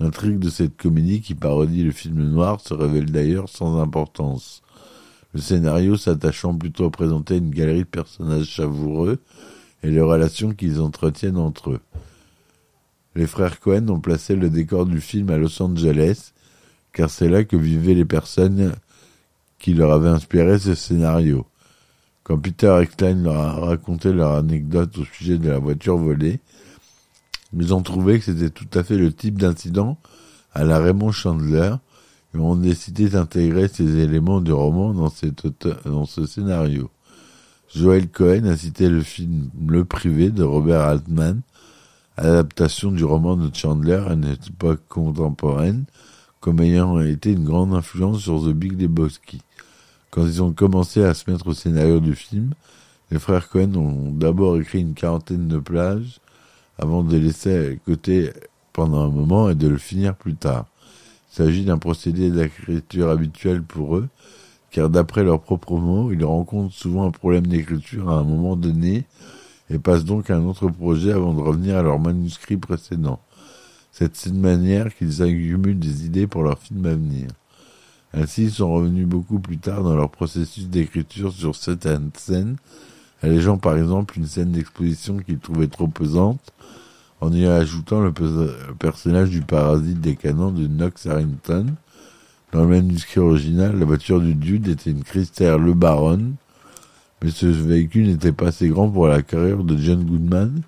L'intrigue 0.00 0.40
de 0.40 0.50
cette 0.50 0.76
comédie 0.76 1.20
qui 1.20 1.36
parodie 1.36 1.84
le 1.84 1.92
film 1.92 2.28
noir 2.28 2.60
se 2.60 2.74
révèle 2.74 3.12
d'ailleurs 3.12 3.48
sans 3.48 3.80
importance. 3.80 4.62
Le 5.34 5.40
scénario 5.40 5.96
s'attachant 5.96 6.54
plutôt 6.54 6.84
à 6.84 6.90
présenter 6.90 7.36
une 7.38 7.50
galerie 7.50 7.80
de 7.80 7.84
personnages 7.84 8.54
savoureux 8.54 9.18
et 9.82 9.90
les 9.90 10.00
relations 10.00 10.52
qu'ils 10.52 10.80
entretiennent 10.80 11.38
entre 11.38 11.70
eux 11.70 11.80
les 13.14 13.26
frères 13.26 13.60
Cohen 13.60 13.88
ont 13.88 14.00
placé 14.00 14.36
le 14.36 14.50
décor 14.50 14.86
du 14.86 15.00
film 15.00 15.30
à 15.30 15.36
Los 15.36 15.62
Angeles, 15.62 16.32
car 16.92 17.10
c'est 17.10 17.28
là 17.28 17.44
que 17.44 17.56
vivaient 17.56 17.94
les 17.94 18.04
personnes 18.04 18.74
qui 19.58 19.74
leur 19.74 19.92
avaient 19.92 20.08
inspiré 20.08 20.58
ce 20.58 20.74
scénario. 20.74 21.46
Quand 22.24 22.38
Peter 22.38 22.78
Eckstein 22.80 23.22
leur 23.22 23.36
a 23.36 23.52
raconté 23.52 24.12
leur 24.12 24.32
anecdote 24.32 24.96
au 24.98 25.04
sujet 25.04 25.38
de 25.38 25.50
la 25.50 25.58
voiture 25.58 25.96
volée, 25.96 26.40
ils 27.54 27.74
ont 27.74 27.82
trouvé 27.82 28.18
que 28.18 28.24
c'était 28.24 28.50
tout 28.50 28.68
à 28.72 28.82
fait 28.82 28.96
le 28.96 29.12
type 29.12 29.38
d'incident 29.38 29.98
à 30.54 30.64
la 30.64 30.78
Raymond 30.78 31.12
Chandler 31.12 31.74
ont 32.40 32.56
décidé 32.56 33.08
d'intégrer 33.08 33.68
ces 33.68 33.98
éléments 33.98 34.40
du 34.40 34.52
roman 34.52 34.94
dans, 34.94 36.06
ce 36.06 36.26
scénario. 36.26 36.90
Joel 37.74 38.08
Cohen 38.08 38.44
a 38.46 38.56
cité 38.56 38.88
le 38.88 39.02
film 39.02 39.50
Le 39.66 39.84
Privé 39.84 40.30
de 40.30 40.42
Robert 40.42 40.80
Altman 40.80 41.42
adaptation 42.16 42.92
du 42.92 43.04
roman 43.04 43.36
de 43.36 43.54
Chandler 43.54 44.02
à 44.06 44.12
une 44.12 44.24
époque 44.26 44.82
contemporaine, 44.88 45.84
comme 46.40 46.60
ayant 46.60 47.00
été 47.00 47.32
une 47.32 47.44
grande 47.44 47.74
influence 47.74 48.20
sur 48.20 48.42
The 48.42 48.52
Big 48.52 48.80
Lebowski. 48.80 49.40
Quand 50.10 50.26
ils 50.26 50.42
ont 50.42 50.52
commencé 50.52 51.02
à 51.02 51.14
se 51.14 51.30
mettre 51.30 51.46
au 51.46 51.54
scénario 51.54 52.00
du 52.00 52.14
film, 52.14 52.52
les 53.10 53.18
frères 53.18 53.48
Cohen 53.48 53.74
ont 53.76 54.12
d'abord 54.12 54.60
écrit 54.60 54.80
une 54.80 54.94
quarantaine 54.94 55.48
de 55.48 55.58
plages 55.58 56.20
avant 56.78 57.02
de 57.02 57.16
laisser 57.16 57.72
à 57.72 57.76
côté 57.76 58.30
pendant 58.72 59.02
un 59.02 59.10
moment 59.10 59.50
et 59.50 59.54
de 59.54 59.68
le 59.68 59.78
finir 59.78 60.14
plus 60.14 60.34
tard. 60.34 60.66
Il 61.32 61.36
s'agit 61.36 61.64
d'un 61.64 61.78
procédé 61.78 62.30
d'écriture 62.30 63.08
habituel 63.08 63.62
pour 63.62 63.96
eux, 63.96 64.08
car 64.70 64.90
d'après 64.90 65.24
leurs 65.24 65.40
propres 65.40 65.78
mots, 65.78 66.12
ils 66.12 66.22
rencontrent 66.26 66.74
souvent 66.74 67.06
un 67.06 67.10
problème 67.10 67.46
d'écriture 67.46 68.10
à 68.10 68.18
un 68.18 68.22
moment 68.22 68.54
donné 68.54 69.04
et 69.70 69.78
passent 69.78 70.04
donc 70.04 70.28
à 70.28 70.36
un 70.36 70.44
autre 70.44 70.68
projet 70.68 71.10
avant 71.10 71.32
de 71.32 71.40
revenir 71.40 71.78
à 71.78 71.82
leur 71.82 71.98
manuscrit 71.98 72.58
précédent. 72.58 73.18
C'est 73.92 74.12
de 74.12 74.16
cette 74.16 74.34
manière 74.34 74.94
qu'ils 74.94 75.22
accumulent 75.22 75.78
des 75.78 76.04
idées 76.04 76.26
pour 76.26 76.42
leur 76.42 76.58
film 76.58 76.84
à 76.84 76.90
venir. 76.90 77.28
Ainsi, 78.12 78.44
ils 78.44 78.50
sont 78.50 78.70
revenus 78.70 79.06
beaucoup 79.06 79.38
plus 79.38 79.56
tard 79.56 79.82
dans 79.82 79.96
leur 79.96 80.10
processus 80.10 80.68
d'écriture 80.68 81.32
sur 81.32 81.56
certaines 81.56 82.10
scènes, 82.14 82.56
allégeant 83.22 83.56
par 83.56 83.78
exemple 83.78 84.18
une 84.18 84.26
scène 84.26 84.52
d'exposition 84.52 85.16
qu'ils 85.16 85.38
trouvaient 85.38 85.68
trop 85.68 85.88
pesante, 85.88 86.52
en 87.22 87.32
y 87.32 87.46
ajoutant 87.46 88.00
le, 88.00 88.12
personnage 88.80 89.30
du 89.30 89.42
parasite 89.42 90.00
des 90.00 90.16
canons 90.16 90.50
de 90.50 90.66
Knox 90.66 91.06
Harrington. 91.06 91.66
Dans 92.50 92.62
le 92.62 92.66
manuscrit 92.66 93.20
original, 93.20 93.78
la 93.78 93.84
voiture 93.84 94.20
du 94.20 94.34
dude 94.34 94.66
était 94.66 94.90
une 94.90 95.04
Chrysler 95.04 95.56
Le 95.56 95.72
Baron, 95.72 96.32
mais 97.22 97.30
ce 97.30 97.46
véhicule 97.46 98.08
n'était 98.08 98.32
pas 98.32 98.48
assez 98.48 98.68
grand 98.68 98.90
pour 98.90 99.06
la 99.06 99.22
carrière 99.22 99.62
de 99.62 99.76
John 99.76 100.02
Goodman, 100.04 100.62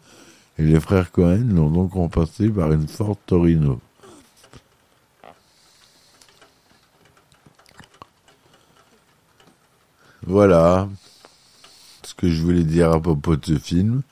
et 0.57 0.63
les 0.63 0.79
frères 0.79 1.11
Cohen 1.11 1.45
l'ont 1.51 1.71
donc 1.71 1.95
remplacé 1.95 2.49
par 2.49 2.73
une 2.73 2.87
Ford 2.87 3.19
Torino. 3.27 3.81
Voilà 10.25 10.89
ce 12.05 12.15
que 12.15 12.31
je 12.31 12.41
voulais 12.41 12.63
dire 12.63 12.93
à 12.93 13.01
propos 13.01 13.35
de 13.35 13.45
ce 13.45 13.59
film, 13.59 14.03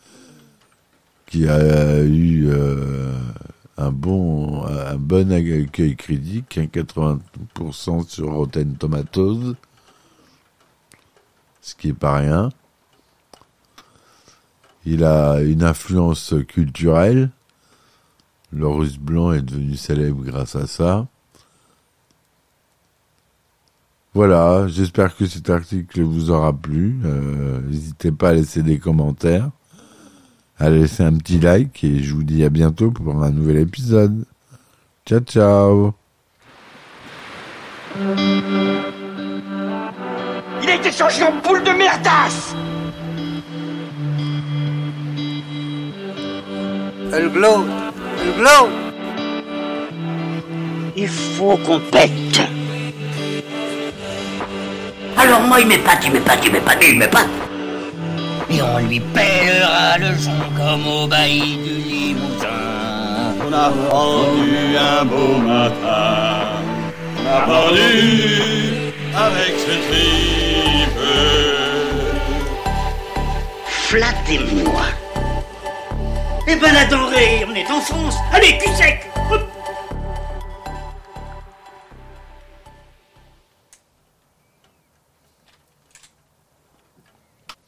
qui 1.32 1.48
a 1.48 2.02
eu 2.02 2.50
euh, 2.50 3.16
un 3.78 3.90
bon, 3.90 4.66
un 4.66 4.96
bon 4.96 5.32
accueil 5.32 5.96
critique, 5.96 6.58
un 6.58 6.66
80% 6.66 8.06
sur 8.06 8.32
Rotten 8.34 8.76
Tomatoes, 8.76 9.54
ce 11.62 11.74
qui 11.74 11.88
est 11.88 11.94
pas 11.94 12.18
rien. 12.18 12.50
Il 14.84 15.04
a 15.04 15.40
une 15.40 15.62
influence 15.62 16.34
culturelle. 16.46 17.30
Le 18.52 18.68
russe 18.68 18.98
blanc 18.98 19.32
est 19.32 19.40
devenu 19.40 19.76
célèbre 19.76 20.22
grâce 20.22 20.54
à 20.54 20.66
ça. 20.66 21.06
Voilà, 24.12 24.68
j'espère 24.68 25.16
que 25.16 25.24
cet 25.24 25.48
article 25.48 26.02
vous 26.02 26.30
aura 26.30 26.52
plu. 26.52 27.00
Euh, 27.06 27.62
N'hésitez 27.62 28.12
pas 28.12 28.28
à 28.28 28.34
laisser 28.34 28.62
des 28.62 28.78
commentaires, 28.78 29.50
à 30.58 30.70
laisser 30.70 31.02
un 31.02 31.14
petit 31.14 31.38
like 31.38 31.82
et 31.84 32.02
je 32.02 32.14
vous 32.14 32.22
dis 32.22 32.44
à 32.44 32.48
bientôt 32.48 32.90
pour 32.90 33.22
un 33.22 33.30
nouvel 33.30 33.58
épisode. 33.58 34.24
Ciao 35.06 35.20
ciao 35.20 35.94
Il 40.62 40.70
a 40.70 40.74
été 40.74 40.92
changé 40.92 41.22
en 41.24 41.32
boule 41.42 41.62
de 41.64 41.70
merdasse 41.70 42.54
Le 47.10 47.28
glow, 47.28 47.64
le 48.24 48.32
glow. 48.38 48.70
Il 50.96 51.08
faut 51.08 51.56
qu'on 51.58 51.80
pète 51.80 52.40
Alors 55.18 55.40
moi 55.42 55.60
il 55.60 55.66
m'épate, 55.66 56.04
il 56.04 56.12
m'épate, 56.12 56.38
il 56.44 56.52
m'épate, 56.52 56.84
il 56.88 56.98
m'épate. 56.98 57.28
Et 58.52 58.62
on 58.62 58.78
lui 58.78 59.00
pèlera 59.00 59.98
le 59.98 60.16
son 60.18 60.30
comme 60.56 60.86
au 60.86 61.06
bailli 61.06 61.56
du 61.56 61.74
Limousin. 61.88 62.48
On 63.46 63.52
a 63.52 63.70
pendu 63.70 64.76
un 64.76 65.04
beau 65.04 65.36
matin. 65.38 66.48
On 67.18 67.26
a 67.36 67.40
pendu 67.46 68.92
avec 69.16 69.54
ce 69.58 69.72
tripe. 69.88 70.32
Flattez-moi 73.66 74.82
Eh 76.48 76.56
ben 76.56 76.72
la 76.72 76.84
denrée, 76.86 77.44
on 77.46 77.54
est 77.54 77.70
en 77.70 77.80
France 77.80 78.16
Allez, 78.32 78.56
cul 78.58 78.70
sec 78.74 79.10
Hop 79.30 79.51